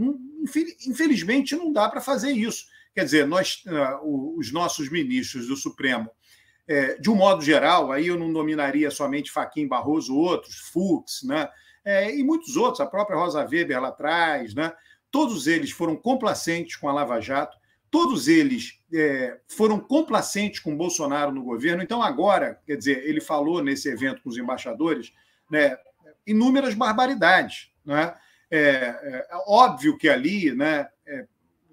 [0.85, 2.71] Infelizmente, não dá para fazer isso.
[2.93, 6.09] Quer dizer, nós, uh, os nossos ministros do Supremo,
[6.67, 11.49] é, de um modo geral, aí eu não dominaria somente Faquim Barroso, outros, Fux, né?
[11.83, 14.71] É, e muitos outros, a própria Rosa Weber lá atrás, né?
[15.13, 17.55] todos eles foram complacentes com a Lava Jato,
[17.91, 21.83] todos eles é, foram complacentes com Bolsonaro no governo.
[21.83, 25.13] Então, agora, quer dizer, ele falou nesse evento com os embaixadores
[25.51, 25.77] né,
[26.25, 27.71] inúmeras barbaridades.
[27.85, 28.11] Né?
[28.49, 30.87] É, é, óbvio que ali, né,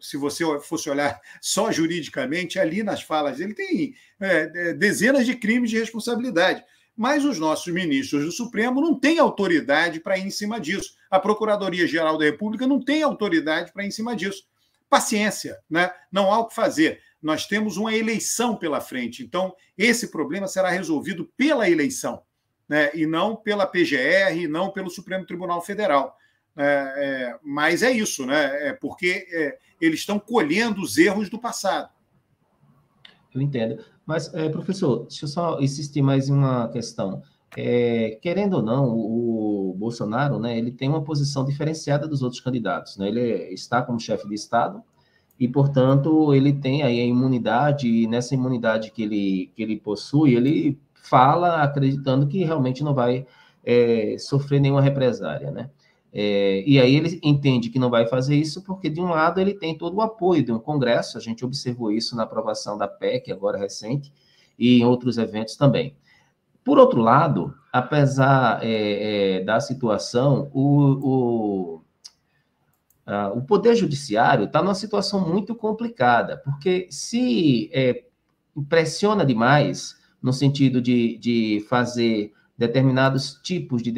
[0.01, 5.35] se você fosse olhar só juridicamente, ali nas falas dele tem é, é, dezenas de
[5.37, 6.65] crimes de responsabilidade.
[6.97, 10.95] Mas os nossos ministros do Supremo não têm autoridade para ir em cima disso.
[11.11, 14.45] A Procuradoria-Geral da República não tem autoridade para ir em cima disso
[14.91, 15.93] paciência, né?
[16.11, 17.01] não há o que fazer.
[17.23, 22.23] Nós temos uma eleição pela frente, então esse problema será resolvido pela eleição,
[22.69, 22.91] né?
[22.93, 26.17] e não pela PGR, não pelo Supremo Tribunal Federal.
[26.57, 28.69] É, é, mas é isso, né?
[28.69, 31.91] É porque é, eles estão colhendo os erros do passado.
[33.35, 33.83] Eu entendo.
[34.05, 37.23] Mas, é, professor, deixa eu só insistir mais em uma questão.
[37.57, 42.41] É, querendo ou não, o, o, Bolsonaro, né, ele tem uma posição diferenciada dos outros
[42.41, 43.09] candidatos, né?
[43.09, 43.21] Ele
[43.53, 44.83] está como chefe de Estado
[45.39, 50.35] e, portanto, ele tem aí a imunidade e nessa imunidade que ele, que ele possui,
[50.35, 53.27] ele fala acreditando que realmente não vai
[53.65, 55.71] é, sofrer nenhuma represária, né?
[56.13, 59.55] É, e aí ele entende que não vai fazer isso porque, de um lado, ele
[59.55, 63.31] tem todo o apoio de um Congresso, a gente observou isso na aprovação da PEC,
[63.31, 64.13] agora recente,
[64.59, 65.97] e em outros eventos também.
[66.65, 71.83] Por outro lado, apesar é, é, da situação, o, o,
[73.07, 78.05] a, o Poder Judiciário está numa situação muito complicada, porque se é,
[78.69, 83.91] pressiona demais, no sentido de, de fazer determinados tipos de,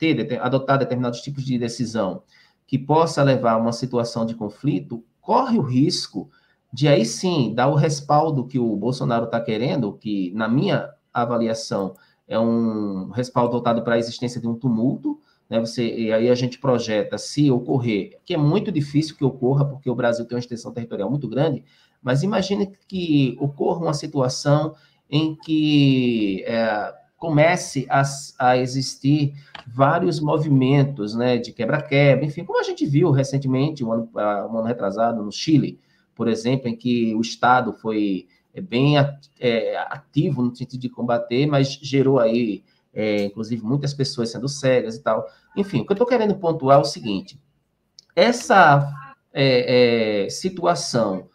[0.00, 2.22] ter, adotar determinados tipos de decisão
[2.66, 6.30] que possa levar a uma situação de conflito, corre o risco
[6.72, 11.94] de aí sim dar o respaldo que o Bolsonaro está querendo, que na minha avaliação
[12.26, 15.58] é um respaldo voltado para a existência de um tumulto, né?
[15.58, 19.90] Você, e aí a gente projeta se ocorrer, que é muito difícil que ocorra, porque
[19.90, 21.64] o Brasil tem uma extensão territorial muito grande,
[22.00, 24.74] mas imagine que ocorra uma situação
[25.10, 28.02] em que é, comece a,
[28.38, 29.34] a, existir
[29.66, 34.62] vários movimentos né, de quebra-quebra, enfim, como a gente viu recentemente, um ano, um ano
[34.62, 35.78] retrasado, no Chile,
[36.14, 38.94] por exemplo, em que o Estado foi é bem
[39.38, 44.96] é, ativo no sentido de combater, mas gerou aí, é, inclusive, muitas pessoas sendo cegas
[44.96, 45.24] e tal.
[45.54, 47.38] Enfim, o que eu estou querendo pontuar é o seguinte:
[48.16, 48.92] essa
[49.32, 51.28] é, é, situação,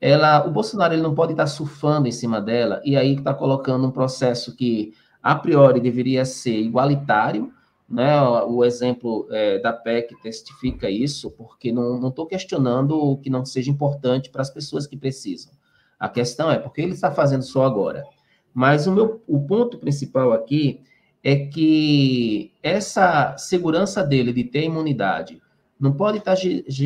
[0.00, 3.86] ela, o Bolsonaro ele não pode estar surfando em cima dela e aí está colocando
[3.86, 7.52] um processo que a priori deveria ser igualitário,
[7.88, 8.20] né?
[8.22, 13.70] O exemplo é, da PEC testifica isso, porque não estou questionando o que não seja
[13.70, 15.52] importante para as pessoas que precisam.
[15.98, 18.04] A questão é porque ele está fazendo só agora.
[18.52, 20.82] Mas o, meu, o ponto principal aqui
[21.22, 25.40] é que essa segurança dele de ter imunidade
[25.78, 26.36] não pode estar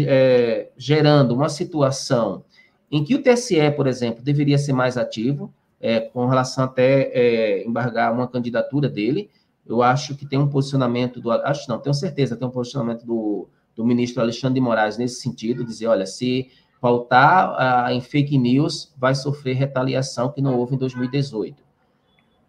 [0.06, 2.44] é, gerando uma situação
[2.90, 7.66] em que o TSE, por exemplo, deveria ser mais ativo, é, com relação até é,
[7.66, 9.28] embargar uma candidatura dele.
[9.66, 11.30] Eu acho que tem um posicionamento do.
[11.32, 15.64] Acho não, tenho certeza, tem um posicionamento do, do ministro Alexandre de Moraes nesse sentido,
[15.64, 16.48] dizer, olha, se
[16.80, 21.62] pautar ah, em fake news vai sofrer retaliação que não houve em 2018.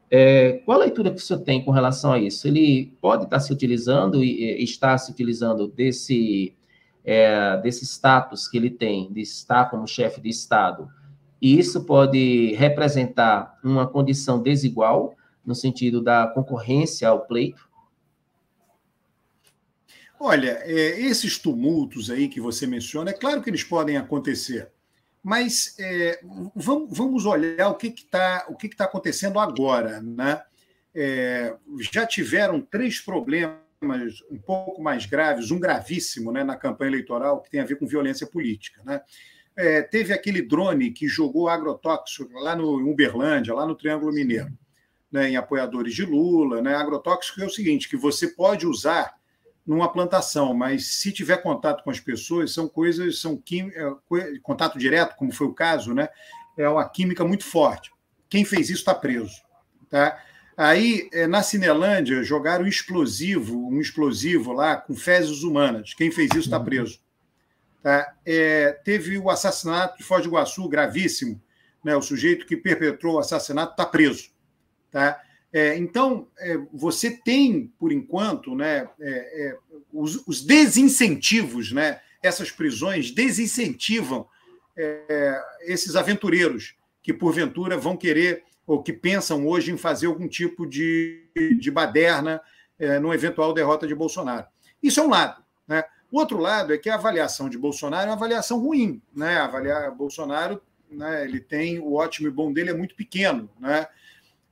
[0.09, 2.47] É, qual a leitura que o senhor tem com relação a isso?
[2.47, 6.55] Ele pode estar se utilizando e está se utilizando desse,
[7.03, 10.87] é, desse status que ele tem, de estar como chefe de Estado,
[11.43, 15.13] e isso pode representar uma condição desigual,
[15.45, 17.69] no sentido da concorrência ao pleito?
[20.17, 24.71] Olha, é, esses tumultos aí que você menciona, é claro que eles podem acontecer,
[25.21, 26.21] mas é,
[26.56, 30.41] vamos, vamos, olhar o que está o que está acontecendo agora, né?
[30.95, 31.58] É,
[31.91, 33.58] já tiveram três problemas
[34.32, 37.86] um pouco mais graves, um gravíssimo, né, na campanha eleitoral que tem a ver com
[37.86, 39.01] violência política, né?
[39.55, 44.51] É, teve aquele drone que jogou agrotóxico lá no Uberlândia, lá no Triângulo Mineiro,
[45.11, 46.61] né, em apoiadores de Lula.
[46.61, 46.75] Né?
[46.75, 49.15] Agrotóxico é o seguinte, que você pode usar
[49.65, 53.93] numa plantação, mas se tiver contato com as pessoas, são coisas, são quim, é,
[54.41, 56.09] contato direto, como foi o caso, né?
[56.57, 57.91] É uma química muito forte.
[58.29, 59.41] Quem fez isso está preso.
[59.89, 60.21] Tá?
[60.55, 65.93] Aí, é, na Cinelândia, jogaram um explosivo, um explosivo lá com fezes humanas.
[65.93, 66.65] Quem fez isso está uhum.
[66.65, 66.99] preso.
[67.83, 68.15] Tá?
[68.25, 71.39] É, teve o assassinato de Foz do Iguaçu, gravíssimo.
[71.83, 71.93] Né?
[71.97, 74.31] O sujeito que perpetrou o assassinato está preso.
[74.89, 75.21] Tá?
[75.51, 79.57] É, então, é, você tem, por enquanto, né, é, é
[79.91, 84.27] os, os, desincentivos, né, essas prisões desincentivam
[84.75, 90.65] é, esses aventureiros que, porventura, vão querer ou que pensam hoje em fazer algum tipo
[90.65, 92.41] de, de baderna
[92.79, 94.47] é, numa eventual derrota de Bolsonaro.
[94.81, 95.42] Isso é um lado.
[96.13, 99.02] O outro lado é que a avaliação de Bolsonaro é uma avaliação ruim.
[99.15, 99.36] Né?
[99.38, 103.49] Avaliar Bolsonaro, né, ele tem o ótimo e bom dele é muito pequeno.
[103.60, 103.88] Né?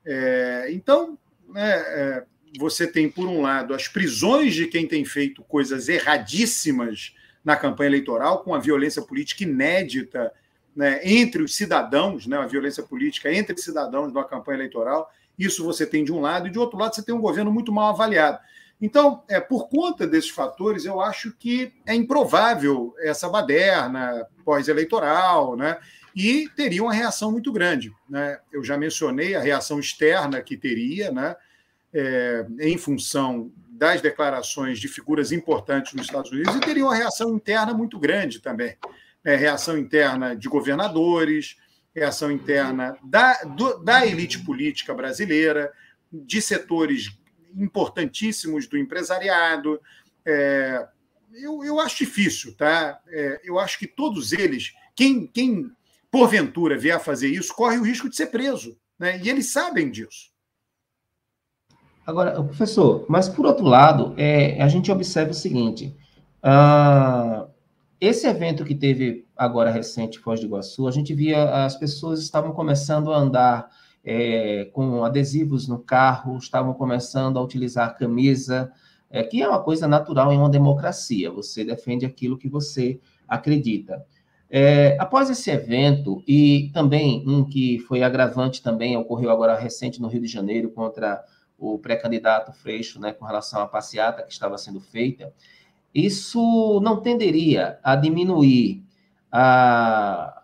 [0.04, 2.24] É, então, né, é,
[2.58, 7.90] você tem, por um lado, as prisões de quem tem feito coisas erradíssimas na campanha
[7.90, 10.34] eleitoral, com a violência política inédita
[10.76, 15.12] né, entre os cidadãos, né, a violência política entre cidadãos numa campanha eleitoral.
[15.38, 17.72] Isso você tem de um lado, e de outro lado, você tem um governo muito
[17.72, 18.40] mal avaliado.
[18.82, 25.78] Então, é, por conta desses fatores, eu acho que é improvável essa baderna pós-eleitoral, né?
[26.16, 27.94] e teria uma reação muito grande.
[28.10, 28.40] Né?
[28.52, 31.36] Eu já mencionei a reação externa que teria, né?
[31.94, 37.36] É, em função das declarações de figuras importantes nos Estados Unidos, e teria uma reação
[37.36, 38.78] interna muito grande também.
[39.24, 39.36] Né?
[39.36, 41.58] Reação interna de governadores,
[41.94, 45.74] reação interna da, do, da elite política brasileira,
[46.12, 47.12] de setores
[47.56, 49.80] importantíssimos do empresariado.
[50.26, 50.88] É,
[51.34, 53.00] eu, eu acho difícil, tá?
[53.08, 55.72] É, eu acho que todos eles, quem, quem
[56.12, 58.78] porventura vier a fazer isso, corre o risco de ser preso.
[59.00, 59.20] Né?
[59.24, 60.30] E eles sabem disso.
[62.06, 65.96] Agora, professor, mas por outro lado, é, a gente observa o seguinte:
[66.44, 67.50] uh,
[68.00, 72.52] esse evento que teve agora recente Foz do Iguaçu, a gente via as pessoas estavam
[72.52, 73.70] começando a andar
[74.04, 78.72] é, com adesivos no carro, estavam começando a utilizar camisa,
[79.10, 81.32] é, que é uma coisa natural em uma democracia.
[81.32, 84.06] Você defende aquilo que você acredita.
[84.50, 90.10] É, após esse evento, e também um que foi agravante também, ocorreu agora recente no
[90.10, 91.24] Rio de Janeiro contra
[91.58, 95.34] o pré-candidato Freixo, né, com relação à passeata que estava sendo feita,
[95.94, 98.84] isso não tenderia a diminuir
[99.32, 100.41] a,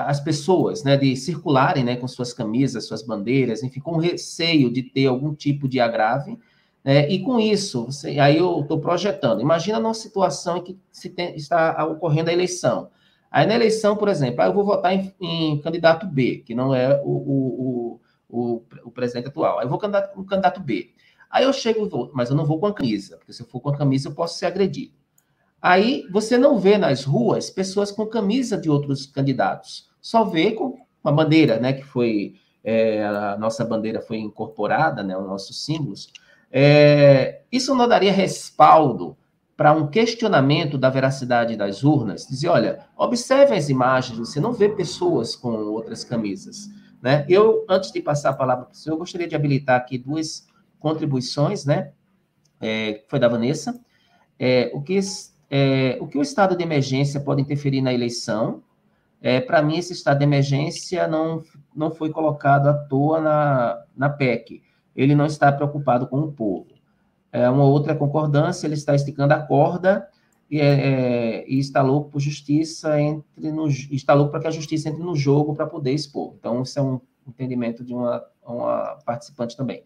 [0.00, 4.82] as pessoas, né, de circularem, né, com suas camisas, suas bandeiras, enfim, com receio de
[4.82, 6.38] ter algum tipo de agrave,
[6.84, 11.10] né, e com isso, você, aí eu estou projetando, imagina numa situação em que se
[11.10, 12.90] tem, está ocorrendo a eleição,
[13.34, 17.02] Aí na eleição, por exemplo, eu vou votar em, em candidato B, que não é
[17.02, 19.58] o, o, o, o, presidente atual.
[19.58, 20.92] Aí eu vou candidato, no candidato B.
[21.28, 23.70] Aí eu chego, mas eu não vou com a camisa, porque se eu for com
[23.70, 24.94] a camisa eu posso ser agredido.
[25.64, 30.78] Aí você não vê nas ruas pessoas com camisa de outros candidatos, só vê com
[31.02, 36.12] uma bandeira, né, que foi é, a nossa bandeira foi incorporada, né, os nossos símbolos.
[36.52, 39.16] É, isso não daria respaldo
[39.56, 44.68] para um questionamento da veracidade das urnas, dizer, olha, observe as imagens, você não vê
[44.68, 46.68] pessoas com outras camisas.
[47.00, 47.24] Né?
[47.26, 50.46] Eu, antes de passar a palavra para o senhor, gostaria de habilitar aqui duas
[50.78, 51.92] contribuições, né?
[52.60, 53.80] É, foi da Vanessa.
[54.38, 54.98] É, o, que,
[55.56, 58.62] é, o que o estado de emergência pode interferir na eleição?
[59.20, 61.42] É, para mim, esse estado de emergência não,
[61.74, 64.62] não foi colocado à toa na, na PEC.
[64.94, 66.74] Ele não está preocupado com o povo
[67.34, 70.08] é, uma outra concordância, ele está esticando a corda
[70.48, 74.52] e, é, é e está louco por justiça, entre no, está louco para que a
[74.52, 76.34] justiça entre no jogo para poder expor.
[76.38, 79.82] Então, isso é um entendimento de uma, uma participante também.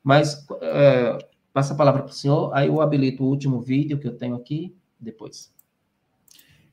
[0.00, 1.18] Mas, é,
[1.52, 4.36] passa a palavra para o senhor, aí eu habilito o último vídeo que eu tenho
[4.36, 5.52] aqui, depois.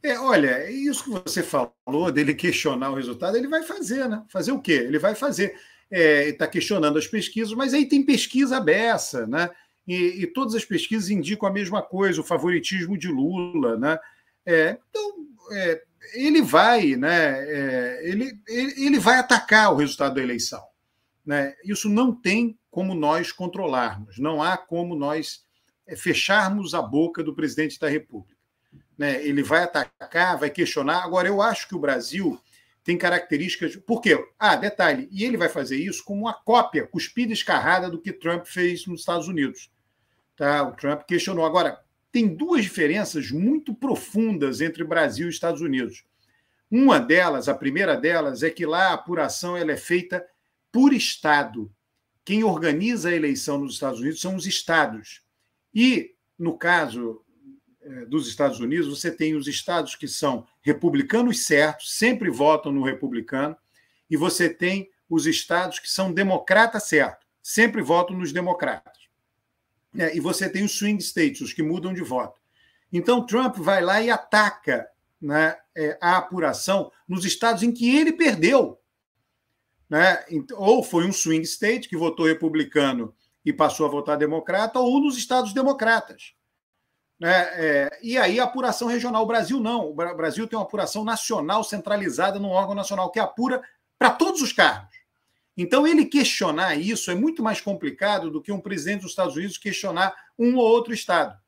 [0.03, 4.23] É, olha, isso que você falou dele questionar o resultado, ele vai fazer, né?
[4.29, 4.73] Fazer o quê?
[4.73, 5.55] Ele vai fazer.
[5.89, 9.49] É, está questionando as pesquisas, mas aí tem pesquisa beça, né?
[9.87, 13.97] e, e, todas as pesquisas indicam a mesma coisa, o favoritismo de Lula, né?
[14.45, 15.15] É, então,
[15.53, 17.39] é, ele vai, né?
[17.39, 20.61] É, ele, ele vai atacar o resultado da eleição,
[21.25, 21.55] né?
[21.63, 25.46] Isso não tem como nós controlarmos, não há como nós é,
[25.95, 28.37] fecharmos a boca do presidente da República.
[28.97, 29.25] Né?
[29.25, 31.03] Ele vai atacar, vai questionar.
[31.03, 32.39] Agora, eu acho que o Brasil
[32.83, 33.75] tem características.
[33.75, 34.17] Por quê?
[34.39, 38.45] Ah, detalhe, e ele vai fazer isso como uma cópia cuspida escarrada do que Trump
[38.45, 39.69] fez nos Estados Unidos.
[40.35, 40.63] Tá?
[40.63, 41.45] O Trump questionou.
[41.45, 41.79] Agora,
[42.11, 46.03] tem duas diferenças muito profundas entre Brasil e Estados Unidos.
[46.69, 50.25] Uma delas, a primeira delas, é que lá a apuração ela é feita
[50.71, 51.71] por estado.
[52.25, 55.21] Quem organiza a eleição nos Estados Unidos são os estados.
[55.73, 57.23] E, no caso
[57.81, 62.83] é, dos Estados Unidos, você tem os estados que são republicanos certos, sempre votam no
[62.83, 63.55] republicano,
[64.09, 69.07] e você tem os estados que são democratas certos, sempre votam nos democratas.
[69.97, 72.39] É, e você tem os swing states, os que mudam de voto.
[72.91, 74.87] Então, Trump vai lá e ataca
[75.21, 78.79] né, é, a apuração nos estados em que ele perdeu.
[79.89, 80.23] Né?
[80.55, 83.13] Ou foi um swing state que votou republicano
[83.47, 86.33] e passou a votar democrata, ou nos estados democratas.
[87.17, 87.31] Né?
[87.53, 89.23] É, e aí a apuração regional.
[89.23, 89.89] O Brasil não.
[89.89, 93.63] O Brasil tem uma apuração nacional centralizada num órgão nacional que apura
[93.97, 94.93] para todos os cargos.
[95.55, 99.57] Então, ele questionar isso é muito mais complicado do que um presidente dos Estados Unidos
[99.57, 101.39] questionar um ou outro Estado.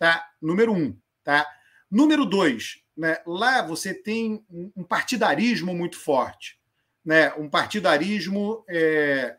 [0.00, 0.26] Tá?
[0.42, 0.98] Número um.
[1.22, 1.46] Tá?
[1.88, 3.18] Número dois, né?
[3.24, 6.58] lá você tem um partidarismo muito forte.
[7.04, 7.32] Né?
[7.34, 9.36] Um partidarismo é,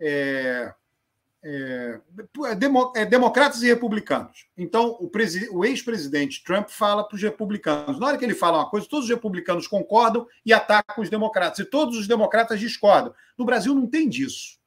[0.00, 0.72] é,
[1.42, 1.98] é,
[2.96, 4.46] é, democratas e republicanos.
[4.56, 5.10] Então, o,
[5.52, 7.98] o ex-presidente Trump fala para os republicanos.
[7.98, 11.58] Na hora que ele fala uma coisa, todos os republicanos concordam e atacam os democratas,
[11.60, 13.14] e todos os democratas discordam.
[13.38, 14.58] No Brasil não tem disso.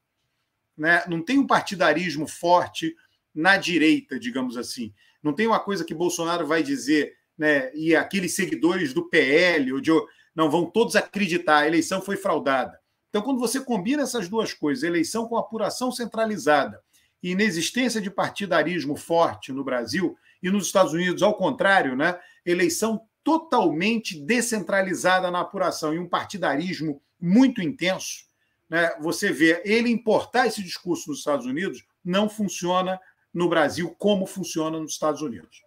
[0.76, 1.03] Né?
[1.07, 2.95] Não tem um partidarismo forte
[3.34, 4.93] na direita, digamos assim.
[5.21, 7.71] Não tem uma coisa que Bolsonaro vai dizer, né?
[7.76, 9.91] e aqueles seguidores do PL, ou de,
[10.36, 12.82] não vão todos acreditar, a eleição foi fraudada.
[13.14, 16.82] Então, quando você combina essas duas coisas, eleição com apuração centralizada
[17.22, 23.05] e inexistência de partidarismo forte no Brasil, e nos Estados Unidos, ao contrário, né, eleição
[23.24, 28.26] totalmente descentralizada na apuração e um partidarismo muito intenso,
[28.68, 32.99] né, você vê ele importar esse discurso nos Estados Unidos não funciona
[33.32, 35.61] no Brasil como funciona nos Estados Unidos.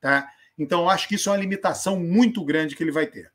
[0.00, 0.30] Tá?
[0.56, 3.31] Então, acho que isso é uma limitação muito grande que ele vai ter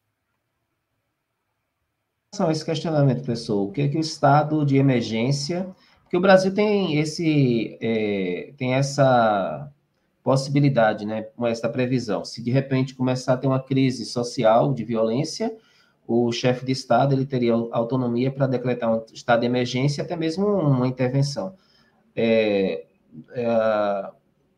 [2.38, 5.67] relação a esse questionamento, professor, o que é que o estado de emergência,
[6.03, 9.71] porque o Brasil tem esse é, tem essa
[10.23, 12.23] possibilidade, né, essa previsão.
[12.23, 15.55] Se de repente começar a ter uma crise social de violência,
[16.05, 20.45] o chefe de estado ele teria autonomia para decretar um estado de emergência, até mesmo
[20.45, 21.55] uma intervenção.
[22.15, 22.85] É,
[23.31, 24.11] é,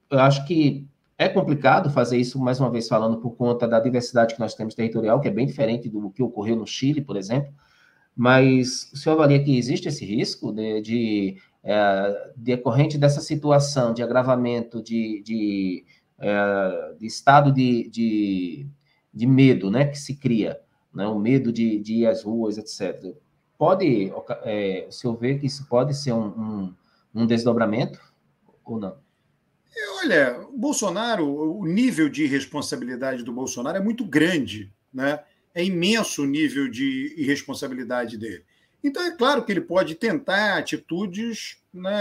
[0.10, 4.34] eu acho que é complicado fazer isso, mais uma vez falando, por conta da diversidade
[4.34, 7.54] que nós temos territorial, que é bem diferente do que ocorreu no Chile, por exemplo,
[8.20, 14.04] mas o senhor avalia que existe esse risco de, de é, decorrente dessa situação de
[14.04, 15.86] agravamento de, de,
[16.20, 18.68] é, de estado de, de,
[19.14, 20.60] de, medo né, que se cria,
[20.94, 23.16] né, o medo de, de ir às ruas, etc.
[23.58, 24.12] Pode,
[24.44, 26.76] é, o senhor vê que isso pode ser um, um,
[27.16, 28.02] um desdobramento
[28.66, 28.98] ou não?
[29.74, 35.24] É, olha, Bolsonaro, o nível de responsabilidade do Bolsonaro é muito grande, né?
[35.54, 38.44] É imenso o nível de irresponsabilidade dele.
[38.84, 41.92] Então, é claro que ele pode tentar atitudes, né,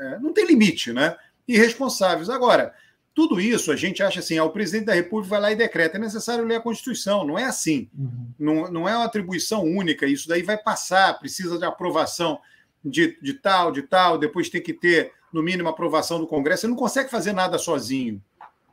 [0.00, 1.16] é, não tem limite, né,
[1.48, 2.30] irresponsáveis.
[2.30, 2.72] Agora,
[3.14, 5.96] tudo isso a gente acha assim: ah, o presidente da República vai lá e decreta.
[5.96, 7.88] É necessário ler a Constituição, não é assim.
[7.96, 8.26] Uhum.
[8.38, 12.40] Não, não é uma atribuição única, isso daí vai passar, precisa de aprovação
[12.84, 16.62] de, de tal, de tal, depois tem que ter, no mínimo, aprovação do Congresso.
[16.62, 18.22] Você não consegue fazer nada sozinho.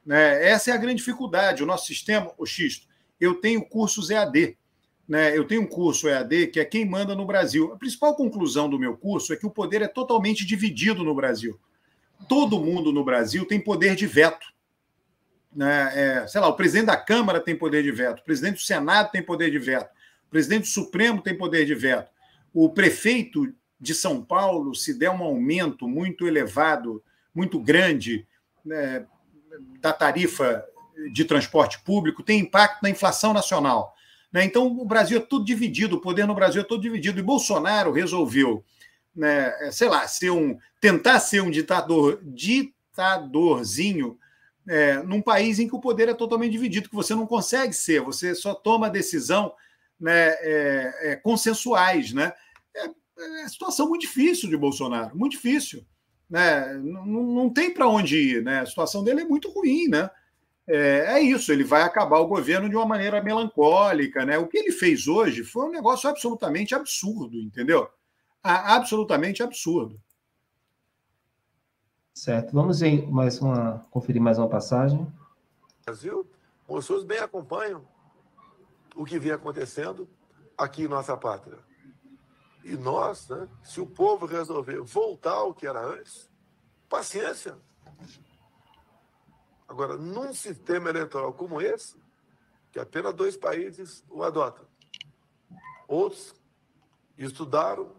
[0.06, 0.48] Né?
[0.48, 1.62] Essa é a grande dificuldade.
[1.62, 2.88] O nosso sistema, o Xisto,
[3.20, 4.58] eu tenho cursos EAD.
[5.08, 5.36] Né?
[5.38, 7.74] Eu tenho um curso EAD que é quem manda no Brasil.
[7.74, 11.60] A principal conclusão do meu curso é que o poder é totalmente dividido no Brasil.
[12.28, 14.46] Todo mundo no Brasil tem poder de veto.
[15.56, 15.92] Né?
[15.96, 19.12] É, sei lá, o presidente da Câmara tem poder de veto, o presidente do Senado
[19.12, 19.90] tem poder de veto,
[20.28, 22.10] o presidente do Supremo tem poder de veto.
[22.54, 27.04] O prefeito de São Paulo, se der um aumento muito elevado,
[27.34, 28.28] muito grande
[28.64, 29.06] né,
[29.80, 30.66] da tarifa
[31.12, 33.94] de transporte público tem impacto na inflação nacional.
[34.32, 34.44] Né?
[34.44, 37.20] Então, o Brasil é tudo dividido, o poder no Brasil é todo dividido.
[37.20, 38.64] E Bolsonaro resolveu,
[39.16, 44.18] né, é, sei lá, ser um, tentar ser um ditador, ditadorzinho
[44.68, 48.02] é, num país em que o poder é totalmente dividido, que você não consegue ser,
[48.02, 49.54] você só toma decisão
[50.00, 52.14] né, é, é, consensuais.
[52.14, 52.32] Né?
[52.76, 52.86] É,
[53.44, 55.84] é situação muito difícil de Bolsonaro, muito difícil.
[56.30, 56.76] Né?
[56.84, 58.44] Não, não tem para onde ir.
[58.44, 58.60] Né?
[58.60, 59.88] A situação dele é muito ruim.
[59.88, 60.08] Né?
[60.72, 64.24] É, é, isso, ele vai acabar o governo de uma maneira melancólica.
[64.24, 64.38] Né?
[64.38, 67.90] O que ele fez hoje foi um negócio absolutamente absurdo, entendeu?
[68.42, 70.00] absolutamente absurdo.
[72.14, 72.54] Certo.
[72.54, 75.06] Vamos em mais uma, conferir mais uma passagem.
[75.86, 76.26] Brasil,
[76.68, 77.86] os senhores bem acompanham
[78.96, 80.08] o que vem acontecendo
[80.58, 81.58] aqui em nossa pátria.
[82.64, 86.30] E nós, né, se o povo resolver voltar ao que era antes,
[86.88, 87.58] paciência.
[89.70, 91.96] Agora, num sistema eleitoral como esse,
[92.72, 94.66] que apenas dois países o adotam.
[95.88, 96.34] Outros
[97.16, 97.96] estudaram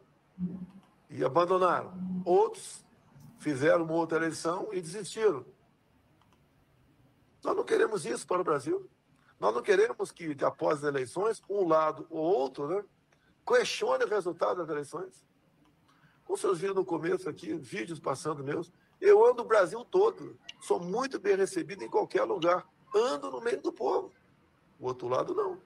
[1.09, 1.95] e abandonaram.
[2.25, 2.85] Outros
[3.39, 5.47] fizeram uma outra eleição e desistiram.
[7.43, 8.91] Nós não queremos isso para o Brasil.
[9.39, 12.85] Nós não queremos que, após as eleições, um lado ou outro né,
[13.47, 15.25] questione o resultado das eleições.
[16.25, 20.39] Como vocês viram no começo aqui, vídeos passando meus, eu ando o Brasil todo.
[20.61, 22.67] Sou muito bem recebido em qualquer lugar.
[22.95, 24.13] Ando no meio do povo.
[24.79, 25.61] O outro lado, não.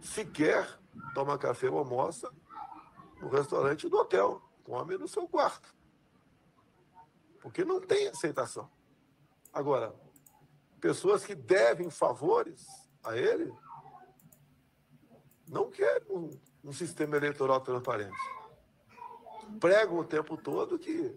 [0.00, 0.78] Sequer
[1.14, 2.30] toma café ou almoça
[3.20, 4.42] no restaurante do hotel.
[4.64, 5.74] Come no seu quarto.
[7.40, 8.70] Porque não tem aceitação.
[9.52, 9.94] Agora,
[10.80, 12.66] pessoas que devem favores
[13.02, 13.52] a ele
[15.48, 16.30] não querem um,
[16.62, 18.16] um sistema eleitoral transparente.
[19.58, 21.16] Pregam o tempo todo que,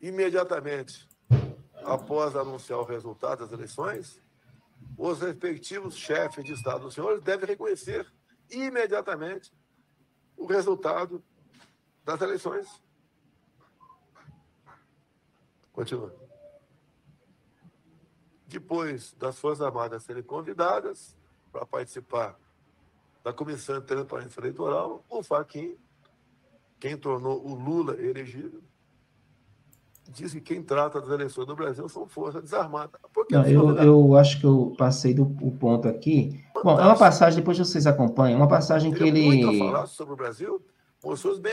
[0.00, 1.08] imediatamente
[1.84, 4.20] após anunciar o resultado das eleições,
[4.96, 8.06] os respectivos chefes de Estado dos senhores devem reconhecer
[8.50, 9.52] imediatamente
[10.36, 11.22] o resultado
[12.04, 12.82] das eleições.
[15.72, 16.14] Continua.
[18.46, 21.16] Depois das Forças Armadas serem convidadas
[21.52, 22.38] para participar
[23.22, 25.76] da Comissão de Transparência Eleitoral, o Faquin,
[26.80, 28.62] quem tornou o Lula elegível,
[30.08, 33.00] diz que quem trata das eleições do Brasil são forças desarmadas.
[33.30, 36.30] Não, eu, eu acho que eu passei do o ponto aqui.
[36.30, 36.64] Fantástico.
[36.64, 39.22] Bom, é uma passagem, depois vocês acompanham, uma passagem que ele.
[39.22, 40.62] Muito a falar sobre o Brasil,
[41.02, 41.52] pessoas bem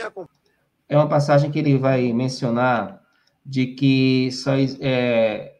[0.88, 3.02] É uma passagem que ele vai mencionar
[3.44, 5.56] de que só é,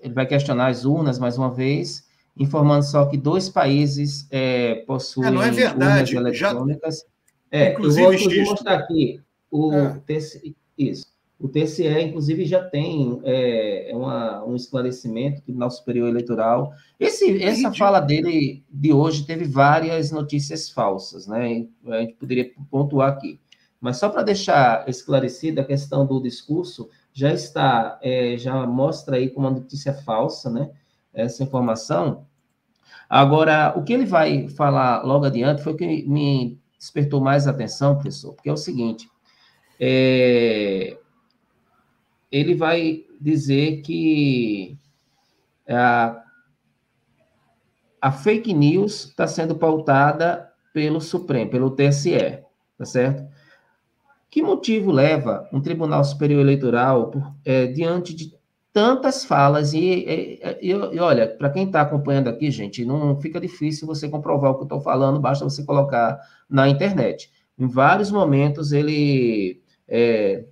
[0.00, 5.28] ele vai questionar as urnas mais uma vez, informando só que dois países é, possuem
[5.28, 6.16] é, não é verdade.
[6.16, 6.98] urnas eletrônicas.
[6.98, 7.12] Já...
[7.58, 9.20] É, inclusive, eu vou mostrar aqui
[9.50, 10.02] o é.
[10.76, 11.12] isso.
[11.42, 16.72] O TCE, inclusive, já tem é, é, uma, um esclarecimento do Tribunal Superior Eleitoral.
[17.00, 21.66] Esse, essa fala dele de hoje teve várias notícias falsas, né?
[21.88, 23.40] A gente poderia pontuar aqui.
[23.80, 29.28] Mas só para deixar esclarecida a questão do discurso, já está, é, já mostra aí
[29.28, 30.70] como uma notícia falsa, né?
[31.12, 32.24] Essa informação.
[33.10, 37.94] Agora, o que ele vai falar logo adiante foi o que me despertou mais atenção,
[37.94, 39.10] professor, porque é o seguinte:
[39.80, 40.96] é,
[42.32, 44.78] ele vai dizer que
[45.68, 46.22] a,
[48.00, 52.38] a fake news está sendo pautada pelo Supremo, pelo TSE,
[52.78, 53.30] tá certo?
[54.30, 58.32] Que motivo leva um Tribunal Superior Eleitoral, por, é, diante de
[58.72, 63.38] tantas falas, e, e, e, e olha, para quem está acompanhando aqui, gente, não fica
[63.38, 66.18] difícil você comprovar o que eu estou falando, basta você colocar
[66.48, 67.30] na internet.
[67.58, 70.46] Em vários momentos ele é,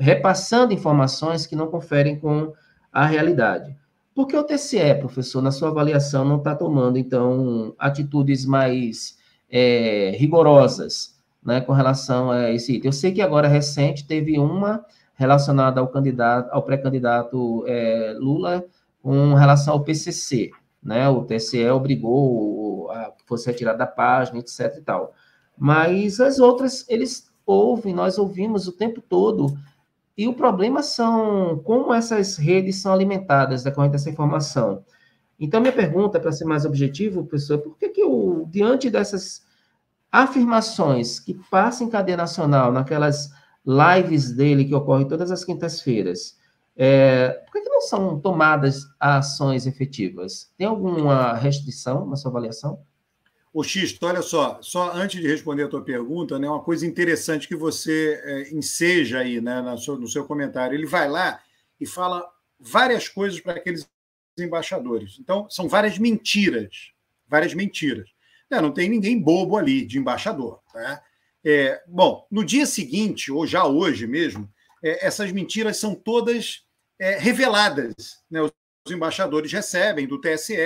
[0.00, 2.52] repassando informações que não conferem com
[2.90, 3.76] a realidade.
[4.14, 9.18] Por que o TCE, professor, na sua avaliação, não está tomando, então, atitudes mais
[9.50, 12.88] é, rigorosas né, com relação a esse item?
[12.88, 14.84] Eu sei que agora, recente, teve uma
[15.14, 18.64] relacionada ao candidato, ao pré-candidato é, Lula,
[19.02, 20.50] com relação ao PCC,
[20.82, 21.08] né?
[21.10, 25.12] O TCE obrigou a que fosse retirado da página, etc e tal.
[25.58, 29.54] Mas as outras, eles ouvem, nós ouvimos o tempo todo
[30.20, 34.84] e o problema são como essas redes são alimentadas decorrente dessa informação.
[35.38, 38.02] Então, minha pergunta, para ser mais objetivo, professor, por que, que
[38.50, 39.46] diante dessas
[40.12, 43.30] afirmações que passam em cadeia nacional, naquelas
[43.64, 46.36] lives dele que ocorrem todas as quintas-feiras,
[46.76, 50.52] é, por que, que não são tomadas ações efetivas?
[50.58, 52.82] Tem alguma restrição na sua avaliação?
[53.52, 57.48] Ô, Xisto, olha só, só antes de responder a tua pergunta, né, uma coisa interessante
[57.48, 60.76] que você é, enseja aí né, no, seu, no seu comentário.
[60.76, 61.42] Ele vai lá
[61.80, 62.24] e fala
[62.60, 63.88] várias coisas para aqueles
[64.38, 65.18] embaixadores.
[65.18, 66.92] Então, são várias mentiras.
[67.26, 68.08] Várias mentiras.
[68.48, 70.60] É, não tem ninguém bobo ali de embaixador.
[70.72, 71.02] Tá?
[71.44, 74.48] É, bom, no dia seguinte, ou já hoje mesmo,
[74.82, 76.64] é, essas mentiras são todas
[77.00, 78.20] é, reveladas.
[78.30, 78.42] Né?
[78.42, 78.52] Os
[78.88, 80.56] embaixadores recebem do TSE,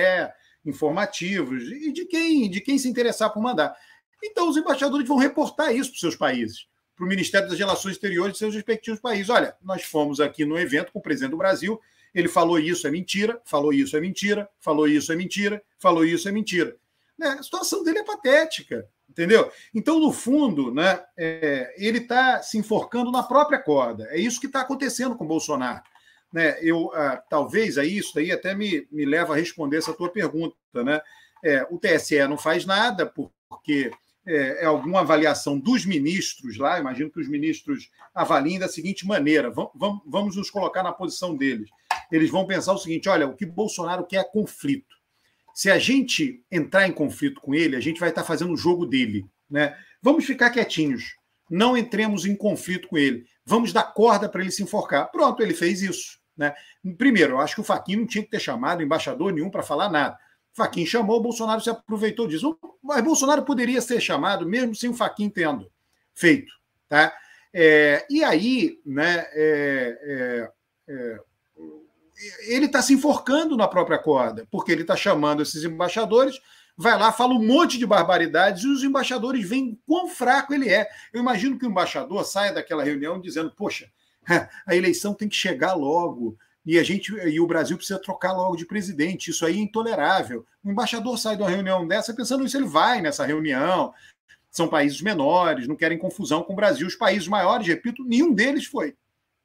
[0.65, 3.75] informativos e de quem, de quem se interessar por mandar.
[4.23, 7.93] Então, os embaixadores vão reportar isso para os seus países, para o Ministério das Relações
[7.93, 9.29] Exteriores de seus respectivos países.
[9.29, 11.79] Olha, nós fomos aqui no evento com o presidente do Brasil,
[12.13, 16.27] ele falou isso é mentira, falou isso é mentira, falou isso é mentira, falou isso
[16.27, 16.75] é mentira.
[17.17, 17.27] Né?
[17.27, 19.51] A situação dele é patética, entendeu?
[19.73, 24.07] Então, no fundo, né, é, ele está se enforcando na própria corda.
[24.09, 25.83] É isso que está acontecendo com o Bolsonaro
[26.35, 30.09] né, eu ah, talvez aí isso daí até me, me leva a responder essa tua
[30.09, 30.99] pergunta, né?
[31.41, 33.89] É, o TSE não faz nada porque
[34.27, 36.77] é, é, alguma avaliação dos ministros lá.
[36.77, 41.69] Imagino que os ministros avaliem da seguinte maneira: vamos, vamos nos colocar na posição deles.
[42.11, 44.93] Eles vão pensar o seguinte: olha, o que Bolsonaro quer é conflito.
[45.53, 48.85] Se a gente entrar em conflito com ele, a gente vai estar fazendo o jogo
[48.85, 49.25] dele.
[49.49, 49.73] Né?
[50.01, 51.15] Vamos ficar quietinhos.
[51.49, 53.25] Não entremos em conflito com ele.
[53.45, 55.09] Vamos dar corda para ele se enforcar.
[55.11, 56.24] Pronto, ele fez isso.
[56.37, 56.53] Né?
[56.97, 59.89] Primeiro, eu acho que o Faquin não tinha que ter chamado embaixador nenhum para falar
[59.89, 60.17] nada.
[60.53, 62.57] Faquin chamou, o Bolsonaro se aproveitou disso.
[62.83, 65.69] Mas Bolsonaro poderia ser chamado, mesmo sem o Faquin tendo
[66.13, 66.53] feito.
[66.87, 67.13] Tá?
[67.53, 70.49] É, e aí, né, é,
[70.87, 71.19] é, é
[72.47, 76.39] ele está se enforcando na própria corda, porque ele está chamando esses embaixadores,
[76.77, 80.87] vai lá, fala um monte de barbaridades e os embaixadores veem quão fraco ele é.
[81.13, 83.89] Eu imagino que o embaixador saia daquela reunião dizendo: Poxa,
[84.65, 86.37] a eleição tem que chegar logo.
[86.65, 89.29] E a gente e o Brasil precisa trocar logo de presidente.
[89.29, 90.45] Isso aí é intolerável.
[90.63, 93.93] O embaixador sai de uma reunião dessa pensando isso, ele vai nessa reunião.
[94.49, 96.87] São países menores, não querem confusão com o Brasil.
[96.87, 98.95] Os países maiores, repito, nenhum deles foi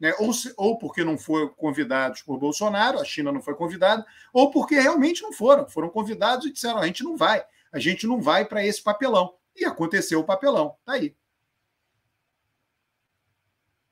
[0.00, 0.14] né?
[0.18, 4.50] ou, se, ou porque não foram convidados por Bolsonaro, a China não foi convidada, ou
[4.50, 8.20] porque realmente não foram, foram convidados e disseram: a gente não vai, a gente não
[8.20, 9.34] vai para esse papelão.
[9.54, 11.14] E aconteceu o papelão, tá aí.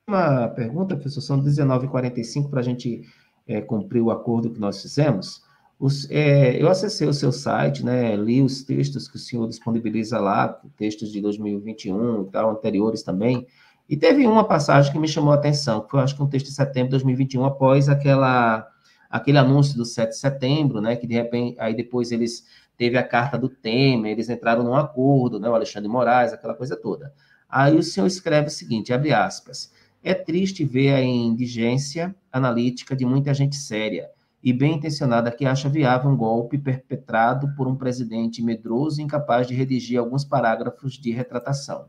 [0.09, 3.03] Uma pergunta, professor, são 19h45 para a gente
[3.47, 5.43] é, cumprir o acordo que nós fizemos.
[5.79, 10.19] Os, é, eu acessei o seu site, né, li os textos que o senhor disponibiliza
[10.19, 10.49] lá,
[10.79, 13.47] textos de 2021 e tal, anteriores também.
[13.87, 16.47] E teve uma passagem que me chamou a atenção, que foi, acho que um texto
[16.47, 18.67] de setembro de 2021, após aquela,
[19.11, 22.47] aquele anúncio do 7 de setembro, né, que de repente, aí depois eles
[22.79, 26.75] teve a carta do Temer, eles entraram num acordo, né, o Alexandre Moraes, aquela coisa
[26.77, 27.13] toda.
[27.47, 29.71] Aí o senhor escreve o seguinte, abre aspas,
[30.03, 34.09] é triste ver a indigência analítica de muita gente séria
[34.43, 39.47] e bem intencionada que acha viável um golpe perpetrado por um presidente medroso e incapaz
[39.47, 41.87] de redigir alguns parágrafos de retratação.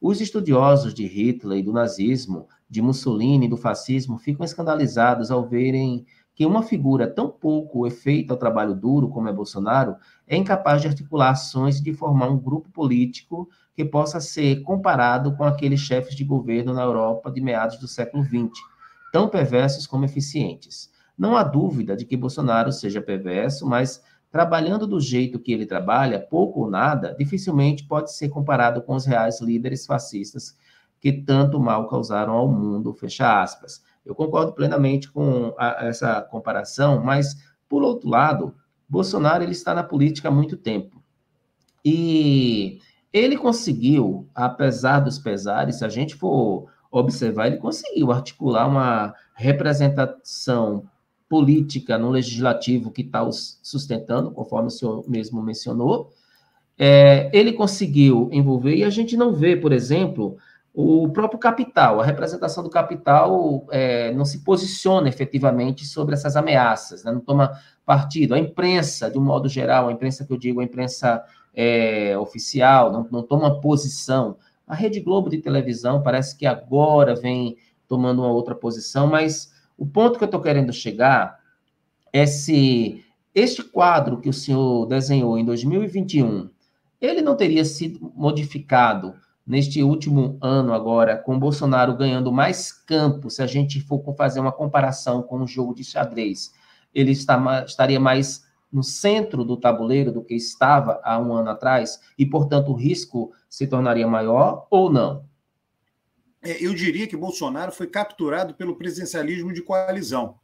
[0.00, 5.48] Os estudiosos de Hitler e do nazismo, de Mussolini e do fascismo ficam escandalizados ao
[5.48, 6.04] verem
[6.34, 9.96] que uma figura tão pouco efeita ao trabalho duro como é Bolsonaro
[10.26, 15.36] é incapaz de articular ações e de formar um grupo político que possa ser comparado
[15.36, 18.58] com aqueles chefes de governo na Europa de meados do século XX,
[19.12, 20.90] tão perversos como eficientes.
[21.16, 24.02] Não há dúvida de que Bolsonaro seja perverso, mas
[24.32, 29.04] trabalhando do jeito que ele trabalha, pouco ou nada, dificilmente pode ser comparado com os
[29.04, 30.56] reais líderes fascistas
[30.98, 33.84] que tanto mal causaram ao mundo, fecha aspas.
[34.04, 37.36] Eu concordo plenamente com a, essa comparação, mas,
[37.68, 38.54] por outro lado,
[38.88, 41.02] Bolsonaro ele está na política há muito tempo.
[41.84, 42.80] E
[43.16, 50.84] ele conseguiu, apesar dos pesares, se a gente for observar, ele conseguiu articular uma representação
[51.28, 56.10] política no legislativo que está os sustentando, conforme o senhor mesmo mencionou.
[56.78, 60.36] É, ele conseguiu envolver, e a gente não vê, por exemplo,
[60.74, 67.02] o próprio capital, a representação do capital é, não se posiciona efetivamente sobre essas ameaças,
[67.02, 67.10] né?
[67.10, 68.34] não toma partido.
[68.34, 71.24] A imprensa, de um modo geral, a imprensa que eu digo, a imprensa
[71.56, 74.36] é, oficial, não, não toma posição.
[74.66, 77.56] A Rede Globo de televisão parece que agora vem
[77.88, 81.40] tomando uma outra posição, mas o ponto que eu estou querendo chegar
[82.12, 83.02] é se
[83.34, 86.50] este quadro que o senhor desenhou em 2021,
[87.00, 89.14] ele não teria sido modificado
[89.46, 94.50] neste último ano agora, com Bolsonaro ganhando mais campo, se a gente for fazer uma
[94.50, 96.52] comparação com o jogo de xadrez,
[96.92, 102.00] ele está, estaria mais no centro do tabuleiro do que estava há um ano atrás,
[102.18, 105.24] e, portanto, o risco se tornaria maior ou não?
[106.42, 110.38] É, eu diria que Bolsonaro foi capturado pelo presidencialismo de coalizão.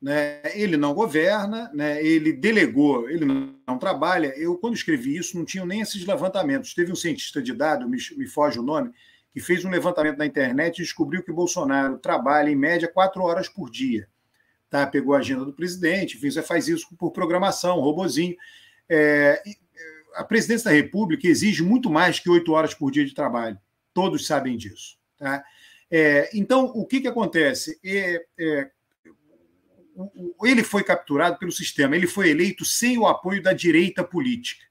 [0.00, 0.40] Né?
[0.54, 2.04] Ele não governa, né?
[2.04, 4.34] ele delegou, ele não, trabalha.
[4.36, 6.74] Eu, quando escrevi isso, não tinha nem esses levantamentos.
[6.74, 8.90] Teve um cientista de dados, me, me foge o nome,
[9.32, 13.48] que fez um levantamento na internet e descobriu que Bolsonaro trabalha, em média, quatro horas
[13.48, 14.08] por dia.
[14.74, 14.84] Tá?
[14.88, 18.34] Pegou a agenda do presidente, enfim, faz isso por programação, robozinho.
[18.88, 19.40] É,
[20.16, 23.56] a presidência da República exige muito mais que oito horas por dia de trabalho.
[23.92, 24.98] Todos sabem disso.
[25.16, 25.44] Tá?
[25.88, 27.78] É, então, o que, que acontece?
[27.84, 28.70] É, é,
[30.42, 34.64] ele foi capturado pelo sistema, ele foi eleito sem o apoio da direita política.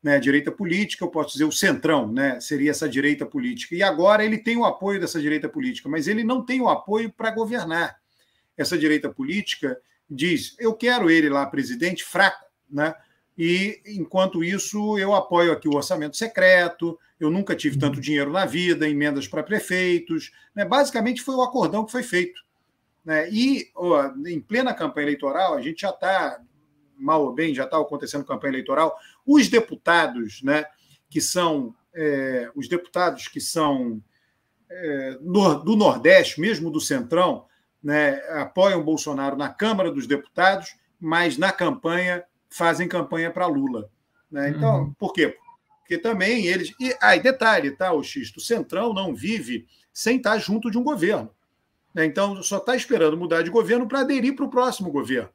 [0.00, 3.74] Né, direita política, eu posso dizer o centrão, né, seria essa direita política.
[3.74, 7.10] E agora ele tem o apoio dessa direita política, mas ele não tem o apoio
[7.10, 8.01] para governar.
[8.56, 9.78] Essa direita política
[10.08, 12.94] diz: eu quero ele lá presidente fraco, né?
[13.36, 18.00] E enquanto isso eu apoio aqui o orçamento secreto, eu nunca tive tanto uhum.
[18.00, 20.30] dinheiro na vida, emendas para prefeitos.
[20.54, 20.64] Né?
[20.64, 22.40] Basicamente, foi o acordão que foi feito.
[23.04, 23.30] Né?
[23.30, 26.40] E ó, em plena campanha eleitoral, a gente já está,
[26.96, 28.96] mal ou bem, já está acontecendo campanha eleitoral.
[29.24, 30.66] Os deputados, né,
[31.08, 34.02] que são é, os deputados que são
[34.70, 37.46] é, do Nordeste, mesmo do Centrão,
[37.82, 43.90] né, apoiam Bolsonaro na Câmara dos Deputados, mas na campanha fazem campanha para Lula.
[44.30, 44.50] Né?
[44.50, 44.92] Então, uhum.
[44.94, 45.36] por quê?
[45.80, 46.72] Porque também eles.
[46.78, 50.78] E aí, ah, detalhe, tá, o Xisto, o Centrão não vive sem estar junto de
[50.78, 51.30] um governo.
[51.94, 52.06] Né?
[52.06, 55.30] Então, só está esperando mudar de governo para aderir para o próximo governo.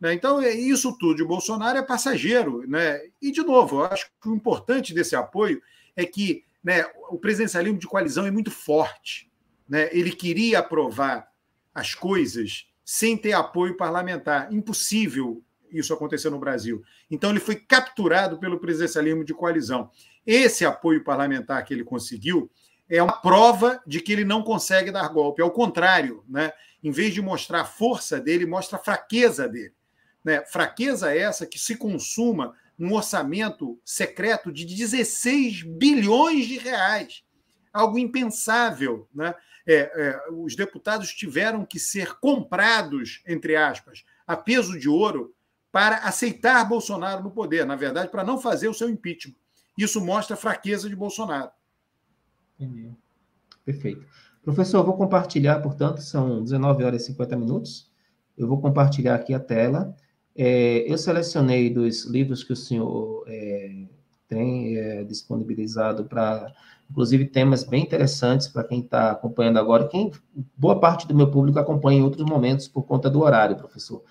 [0.00, 0.14] Né?
[0.14, 2.68] Então, é, isso tudo de Bolsonaro é passageiro.
[2.68, 3.00] Né?
[3.20, 5.62] E, de novo, eu acho que o importante desse apoio
[5.94, 9.30] é que né, o presidencialismo de coalizão é muito forte.
[9.68, 9.88] Né?
[9.92, 11.28] Ele queria aprovar
[11.74, 14.52] as coisas sem ter apoio parlamentar.
[14.52, 16.82] Impossível isso acontecer no Brasil.
[17.10, 19.90] Então, ele foi capturado pelo presidencialismo de coalizão.
[20.24, 22.50] Esse apoio parlamentar que ele conseguiu
[22.88, 25.42] é uma prova de que ele não consegue dar golpe.
[25.42, 26.52] Ao contrário, né?
[26.82, 29.74] em vez de mostrar a força dele, mostra a fraqueza dele.
[30.22, 30.44] Né?
[30.46, 37.24] Fraqueza essa que se consuma um orçamento secreto de 16 bilhões de reais.
[37.72, 39.08] Algo impensável.
[39.14, 39.34] Né?
[39.66, 45.34] É, é, os deputados tiveram que ser comprados, entre aspas, a peso de ouro
[45.72, 49.34] para aceitar Bolsonaro no poder, na verdade, para não fazer o seu impeachment.
[49.76, 51.50] Isso mostra a fraqueza de Bolsonaro.
[52.58, 52.92] Entendi.
[53.64, 54.06] Perfeito.
[54.42, 57.90] Professor, eu vou compartilhar, portanto, são 19 horas e 50 minutos.
[58.36, 59.96] Eu vou compartilhar aqui a tela.
[60.36, 63.86] É, eu selecionei dos livros que o senhor é,
[64.28, 66.52] tem é, disponibilizado para,
[66.90, 69.88] inclusive, temas bem interessantes para quem está acompanhando agora.
[69.88, 70.10] Quem,
[70.56, 74.02] boa parte do meu público acompanha em outros momentos por conta do horário, professor.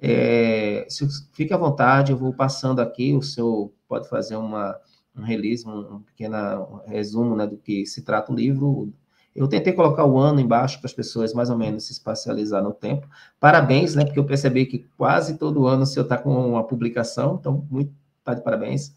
[0.00, 4.76] É, se, fique à vontade, eu vou passando aqui, o senhor pode fazer uma,
[5.16, 8.92] um release, um, pequeno resumo né, do que se trata o livro,
[9.34, 12.72] eu tentei colocar o ano embaixo para as pessoas mais ou menos se espacializar no
[12.72, 13.08] tempo.
[13.38, 14.04] Parabéns, né?
[14.04, 17.92] Porque eu percebi que quase todo ano o senhor está com uma publicação, então, muito
[18.24, 18.94] tá de parabéns.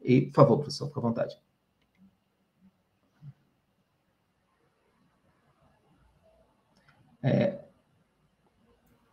[0.00, 1.38] E, por favor, professor, fique à vontade.
[7.22, 7.58] É...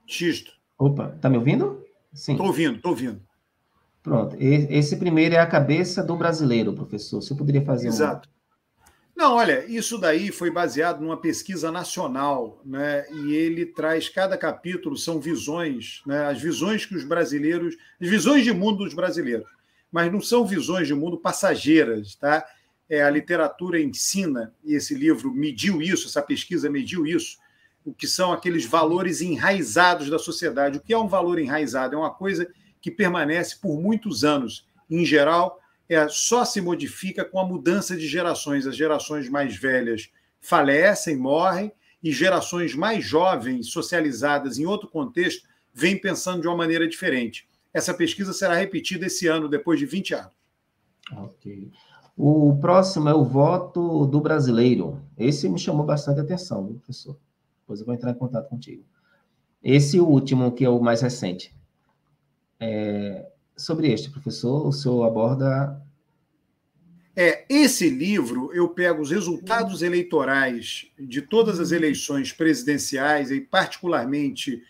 [0.06, 0.54] Xisto.
[0.78, 1.84] Opa, tá me ouvindo?
[2.14, 2.34] Sim.
[2.34, 3.22] Estou ouvindo, estou ouvindo.
[4.04, 4.36] Pronto.
[4.40, 7.22] Esse primeiro é a cabeça do brasileiro, professor.
[7.22, 8.30] Você poderia fazer Exato.
[8.30, 8.36] Um...
[9.16, 13.06] Não, olha, isso daí foi baseado numa pesquisa nacional, né?
[13.12, 16.26] E ele traz cada capítulo são visões, né?
[16.26, 19.48] As visões que os brasileiros, as visões de mundo dos brasileiros,
[19.90, 22.46] mas não são visões de mundo passageiras, tá?
[22.90, 27.38] É, a literatura ensina e esse livro mediu isso, essa pesquisa mediu isso,
[27.86, 30.78] o que são aqueles valores enraizados da sociedade.
[30.78, 31.96] O que é um valor enraizado?
[31.96, 32.48] É uma coisa
[32.82, 38.08] que permanece por muitos anos, em geral é, só se modifica com a mudança de
[38.08, 38.66] gerações.
[38.66, 40.10] As gerações mais velhas
[40.40, 41.72] falecem, morrem,
[42.04, 47.48] e gerações mais jovens, socializadas em outro contexto, vêm pensando de uma maneira diferente.
[47.74, 50.34] Essa pesquisa será repetida esse ano, depois de 20 anos.
[51.12, 51.72] Ok.
[52.16, 55.02] O próximo é o voto do brasileiro.
[55.18, 57.18] Esse me chamou bastante atenção, professor?
[57.66, 58.86] Depois eu vou entrar em contato contigo.
[59.64, 61.52] Esse último, que é o mais recente.
[62.60, 65.82] É, sobre este, professor, o senhor aborda.
[67.16, 74.62] É, esse livro, eu pego os resultados eleitorais de todas as eleições presidenciais, e particularmente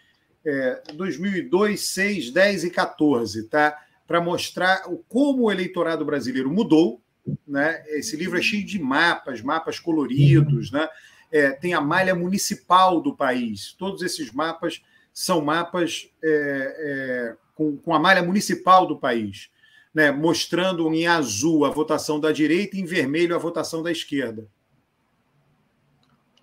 [0.45, 3.77] é, 2002, 6, 10 e 14, tá?
[4.07, 7.01] para mostrar como o eleitorado brasileiro mudou.
[7.45, 7.83] Né?
[7.87, 10.87] Esse livro é cheio de mapas, mapas coloridos, né?
[11.32, 13.73] É, tem a malha municipal do país.
[13.73, 14.82] Todos esses mapas
[15.13, 19.49] são mapas é, é, com, com a malha municipal do país,
[19.93, 24.47] né, mostrando em azul a votação da direita e em vermelho a votação da esquerda.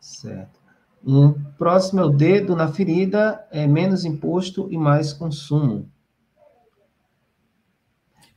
[0.00, 0.60] Certo.
[1.04, 5.90] Um próximo é o dedo na ferida, é menos imposto e mais consumo.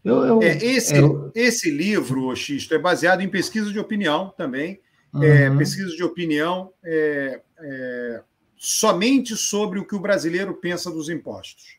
[0.04, 1.32] Eu, eu, é, esse, eu...
[1.34, 4.80] esse livro, Xisto, é baseado em pesquisa de opinião também.
[5.16, 5.24] Uhum.
[5.24, 8.24] É, pesquisa de opinião é, é,
[8.57, 11.78] somente sobre o que o brasileiro pensa dos impostos.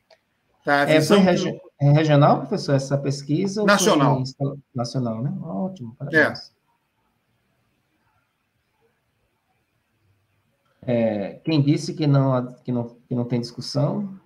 [0.65, 3.63] Tá, é, foi regi é regional, professor, essa pesquisa?
[3.63, 4.23] Nacional.
[4.75, 5.33] Nacional, né?
[5.43, 6.51] Ótimo, parabéns.
[6.51, 6.57] É.
[10.89, 14.19] É, quem disse que não, que, não, que não tem discussão?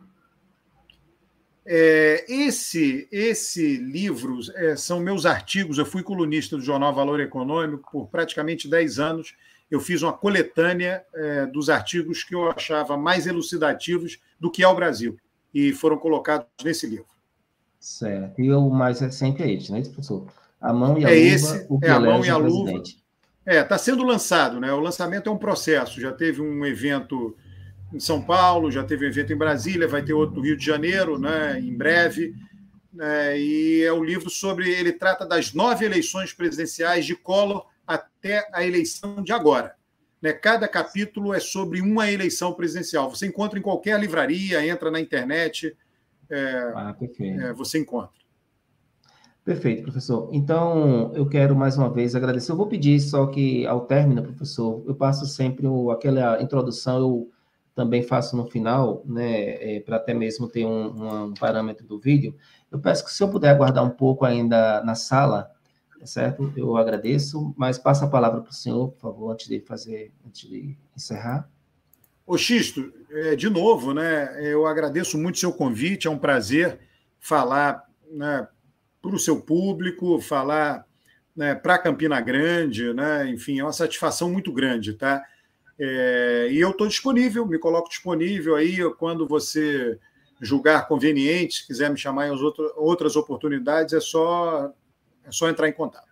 [1.64, 5.78] É, esse, esse livro é, são meus artigos.
[5.78, 9.34] Eu fui colunista do jornal Valor Econômico por praticamente 10 anos.
[9.70, 14.68] Eu fiz uma coletânea é, dos artigos que eu achava mais elucidativos do que é
[14.68, 15.16] o Brasil
[15.54, 17.06] e foram colocados nesse livro.
[17.78, 18.40] Certo.
[18.40, 20.26] E o mais recente é esse, né, professor?
[20.60, 21.34] A mão e a é luva.
[21.34, 22.82] Esse, o que é a mão e a luva.
[23.46, 24.72] É, está sendo lançado, né?
[24.72, 26.00] O lançamento é um processo.
[26.00, 27.34] Já teve um evento
[27.92, 30.64] em São Paulo, já teve um evento em Brasília, vai ter outro no Rio de
[30.64, 31.58] Janeiro, né?
[31.58, 32.34] Em breve.
[32.98, 34.70] É, e é o um livro sobre.
[34.70, 39.74] Ele trata das nove eleições presidenciais de Collor até a eleição de agora.
[40.20, 40.32] Né?
[40.32, 43.10] Cada capítulo é sobre uma eleição presidencial.
[43.10, 45.76] Você encontra em qualquer livraria, entra na internet.
[46.28, 48.20] é, ah, é, você encontra.
[49.44, 50.28] Perfeito, professor.
[50.32, 52.52] Então, eu quero mais uma vez agradecer.
[52.52, 57.30] Eu vou pedir só que, ao término, professor, eu passo sempre o, aquela introdução, eu
[57.74, 62.34] também faço no final, né, é, para até mesmo ter um, um, parâmetro do vídeo.
[62.70, 65.50] Eu peço que, se eu puder aguardar um pouco ainda na sala,
[65.98, 66.52] tá certo?
[66.56, 70.48] Eu agradeço, mas passa a palavra para o senhor, por favor, antes de fazer, antes
[70.48, 71.48] de encerrar.
[72.26, 76.78] Ô Xisto, é, de novo, né, eu agradeço muito o seu convite, é um prazer
[77.18, 78.46] falar né,
[79.02, 80.86] para o seu público, falar
[81.34, 85.24] né, para Campina Grande, né, enfim, é uma satisfação muito grande, tá?
[85.82, 89.98] É, e eu estou disponível, me coloco disponível aí quando você
[90.38, 94.70] julgar conveniente, quiser me chamar em outro, outras oportunidades, é só,
[95.24, 96.10] é só entrar em contato.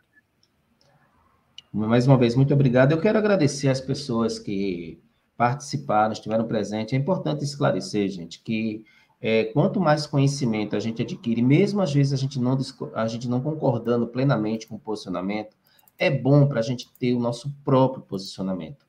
[1.71, 2.93] Mais uma vez, muito obrigado.
[2.93, 4.99] Eu quero agradecer as pessoas que
[5.37, 6.95] participaram, estiveram presentes.
[6.95, 8.87] É importante esclarecer, gente, que
[9.21, 12.57] é, quanto mais conhecimento a gente adquire, mesmo às vezes a gente não,
[12.95, 15.55] a gente não concordando plenamente com o posicionamento,
[15.99, 18.88] é bom para a gente ter o nosso próprio posicionamento.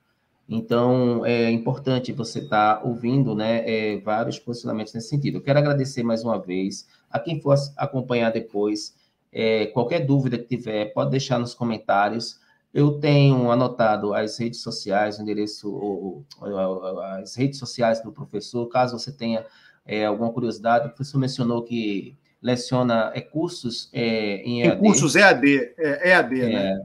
[0.52, 5.38] Então, é importante você estar tá ouvindo né, é, vários posicionamentos nesse sentido.
[5.38, 8.96] Eu quero agradecer mais uma vez a quem for acompanhar depois.
[9.32, 12.40] É, qualquer dúvida que tiver, pode deixar nos comentários.
[12.74, 18.68] Eu tenho anotado as redes sociais, o endereço, o, o, as redes sociais do professor,
[18.70, 19.46] caso você tenha
[19.86, 20.88] é, alguma curiosidade.
[20.88, 24.78] O professor mencionou que leciona é, cursos é, em EAD.
[24.78, 26.82] Em cursos EAD, é, EAD, né?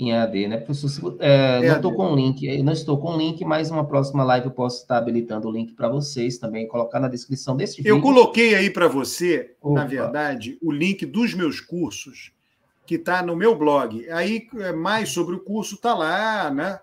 [0.00, 1.16] É, em AD, né, professor?
[1.20, 4.46] É, não estou com o link, não estou com o link, mas uma próxima live
[4.46, 7.96] eu posso estar habilitando o link para vocês também, colocar na descrição desse vídeo.
[7.96, 9.80] Eu coloquei aí para você, Opa.
[9.80, 12.32] na verdade, o link dos meus cursos,
[12.86, 14.08] que está no meu blog.
[14.10, 16.80] Aí, é, mais sobre o curso está lá, né?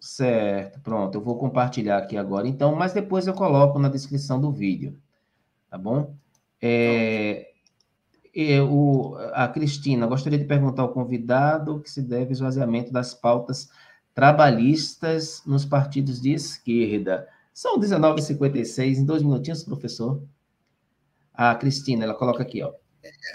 [0.00, 4.50] Certo, pronto, eu vou compartilhar aqui agora, então, mas depois eu coloco na descrição do
[4.50, 4.96] vídeo,
[5.68, 6.14] tá bom?
[6.62, 7.50] É,
[8.60, 13.68] o, a Cristina, gostaria de perguntar ao convidado que se deve o esvaziamento das pautas
[14.14, 17.28] trabalhistas nos partidos de esquerda.
[17.52, 20.22] São 19h56, em dois minutinhos, professor.
[21.34, 22.72] A Cristina, ela coloca aqui, ó.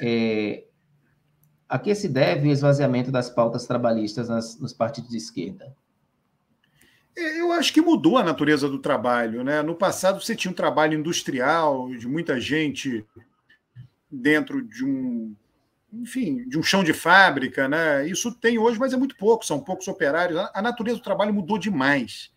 [0.01, 0.63] É,
[1.67, 5.75] a que se deve o esvaziamento das pautas trabalhistas nas, nos partidos de esquerda?
[7.17, 9.43] É, eu acho que mudou a natureza do trabalho.
[9.43, 9.61] Né?
[9.61, 13.05] No passado, você tinha um trabalho industrial, de muita gente
[14.13, 15.35] dentro de um,
[15.91, 18.07] enfim, de um chão de fábrica, né?
[18.07, 20.39] Isso tem hoje, mas é muito pouco, são poucos operários.
[20.53, 22.31] A natureza do trabalho mudou demais.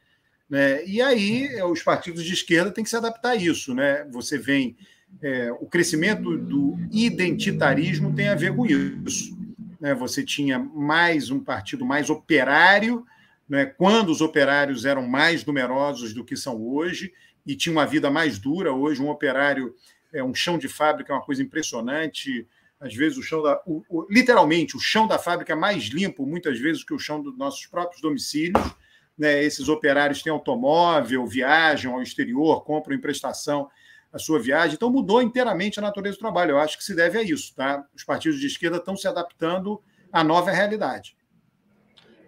[0.48, 0.84] Né?
[0.86, 3.74] E aí os partidos de esquerda têm que se adaptar a isso.
[3.74, 4.04] Né?
[4.10, 4.76] Você vem.
[5.22, 9.36] É, o crescimento do identitarismo tem a ver com isso.
[9.80, 9.94] Né?
[9.94, 13.06] Você tinha mais um partido mais operário,
[13.48, 13.66] né?
[13.66, 17.12] quando os operários eram mais numerosos do que são hoje,
[17.46, 18.72] e tinha uma vida mais dura.
[18.72, 19.74] Hoje, um operário
[20.16, 22.46] é um chão de fábrica, é uma coisa impressionante.
[22.80, 23.60] Às vezes o chão da.
[23.66, 27.22] O, o, literalmente, o chão da fábrica é mais limpo, muitas vezes, que o chão
[27.22, 28.62] dos nossos próprios domicílios.
[29.16, 29.42] Né?
[29.42, 33.68] Esses operários têm automóvel, viajam ao exterior, compram em prestação
[34.12, 34.74] a sua viagem.
[34.74, 36.52] Então mudou inteiramente a natureza do trabalho.
[36.52, 37.54] Eu acho que se deve a isso.
[37.54, 37.84] Tá?
[37.94, 39.80] Os partidos de esquerda estão se adaptando
[40.12, 41.16] à nova realidade.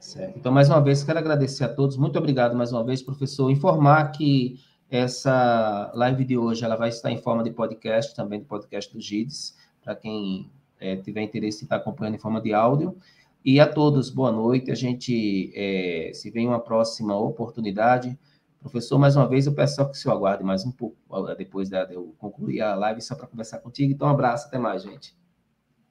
[0.01, 0.39] Certo.
[0.39, 1.97] Então, mais uma vez, quero agradecer a todos.
[1.97, 3.51] Muito obrigado mais uma vez, professor.
[3.51, 4.59] Informar que
[4.91, 9.01] essa live de hoje ela vai estar em forma de podcast, também do podcast do
[9.01, 12.97] GIDS, para quem é, tiver interesse em estar acompanhando em forma de áudio.
[13.45, 14.71] E a todos, boa noite.
[14.71, 18.19] A gente é, se vê em uma próxima oportunidade.
[18.61, 20.97] Professor, mais uma vez, eu peço só que o senhor aguarde mais um pouco,
[21.37, 23.93] depois de eu concluir a live, só para conversar contigo.
[23.93, 25.17] Então, um abraço, até mais, gente.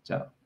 [0.03, 0.36] Tchau.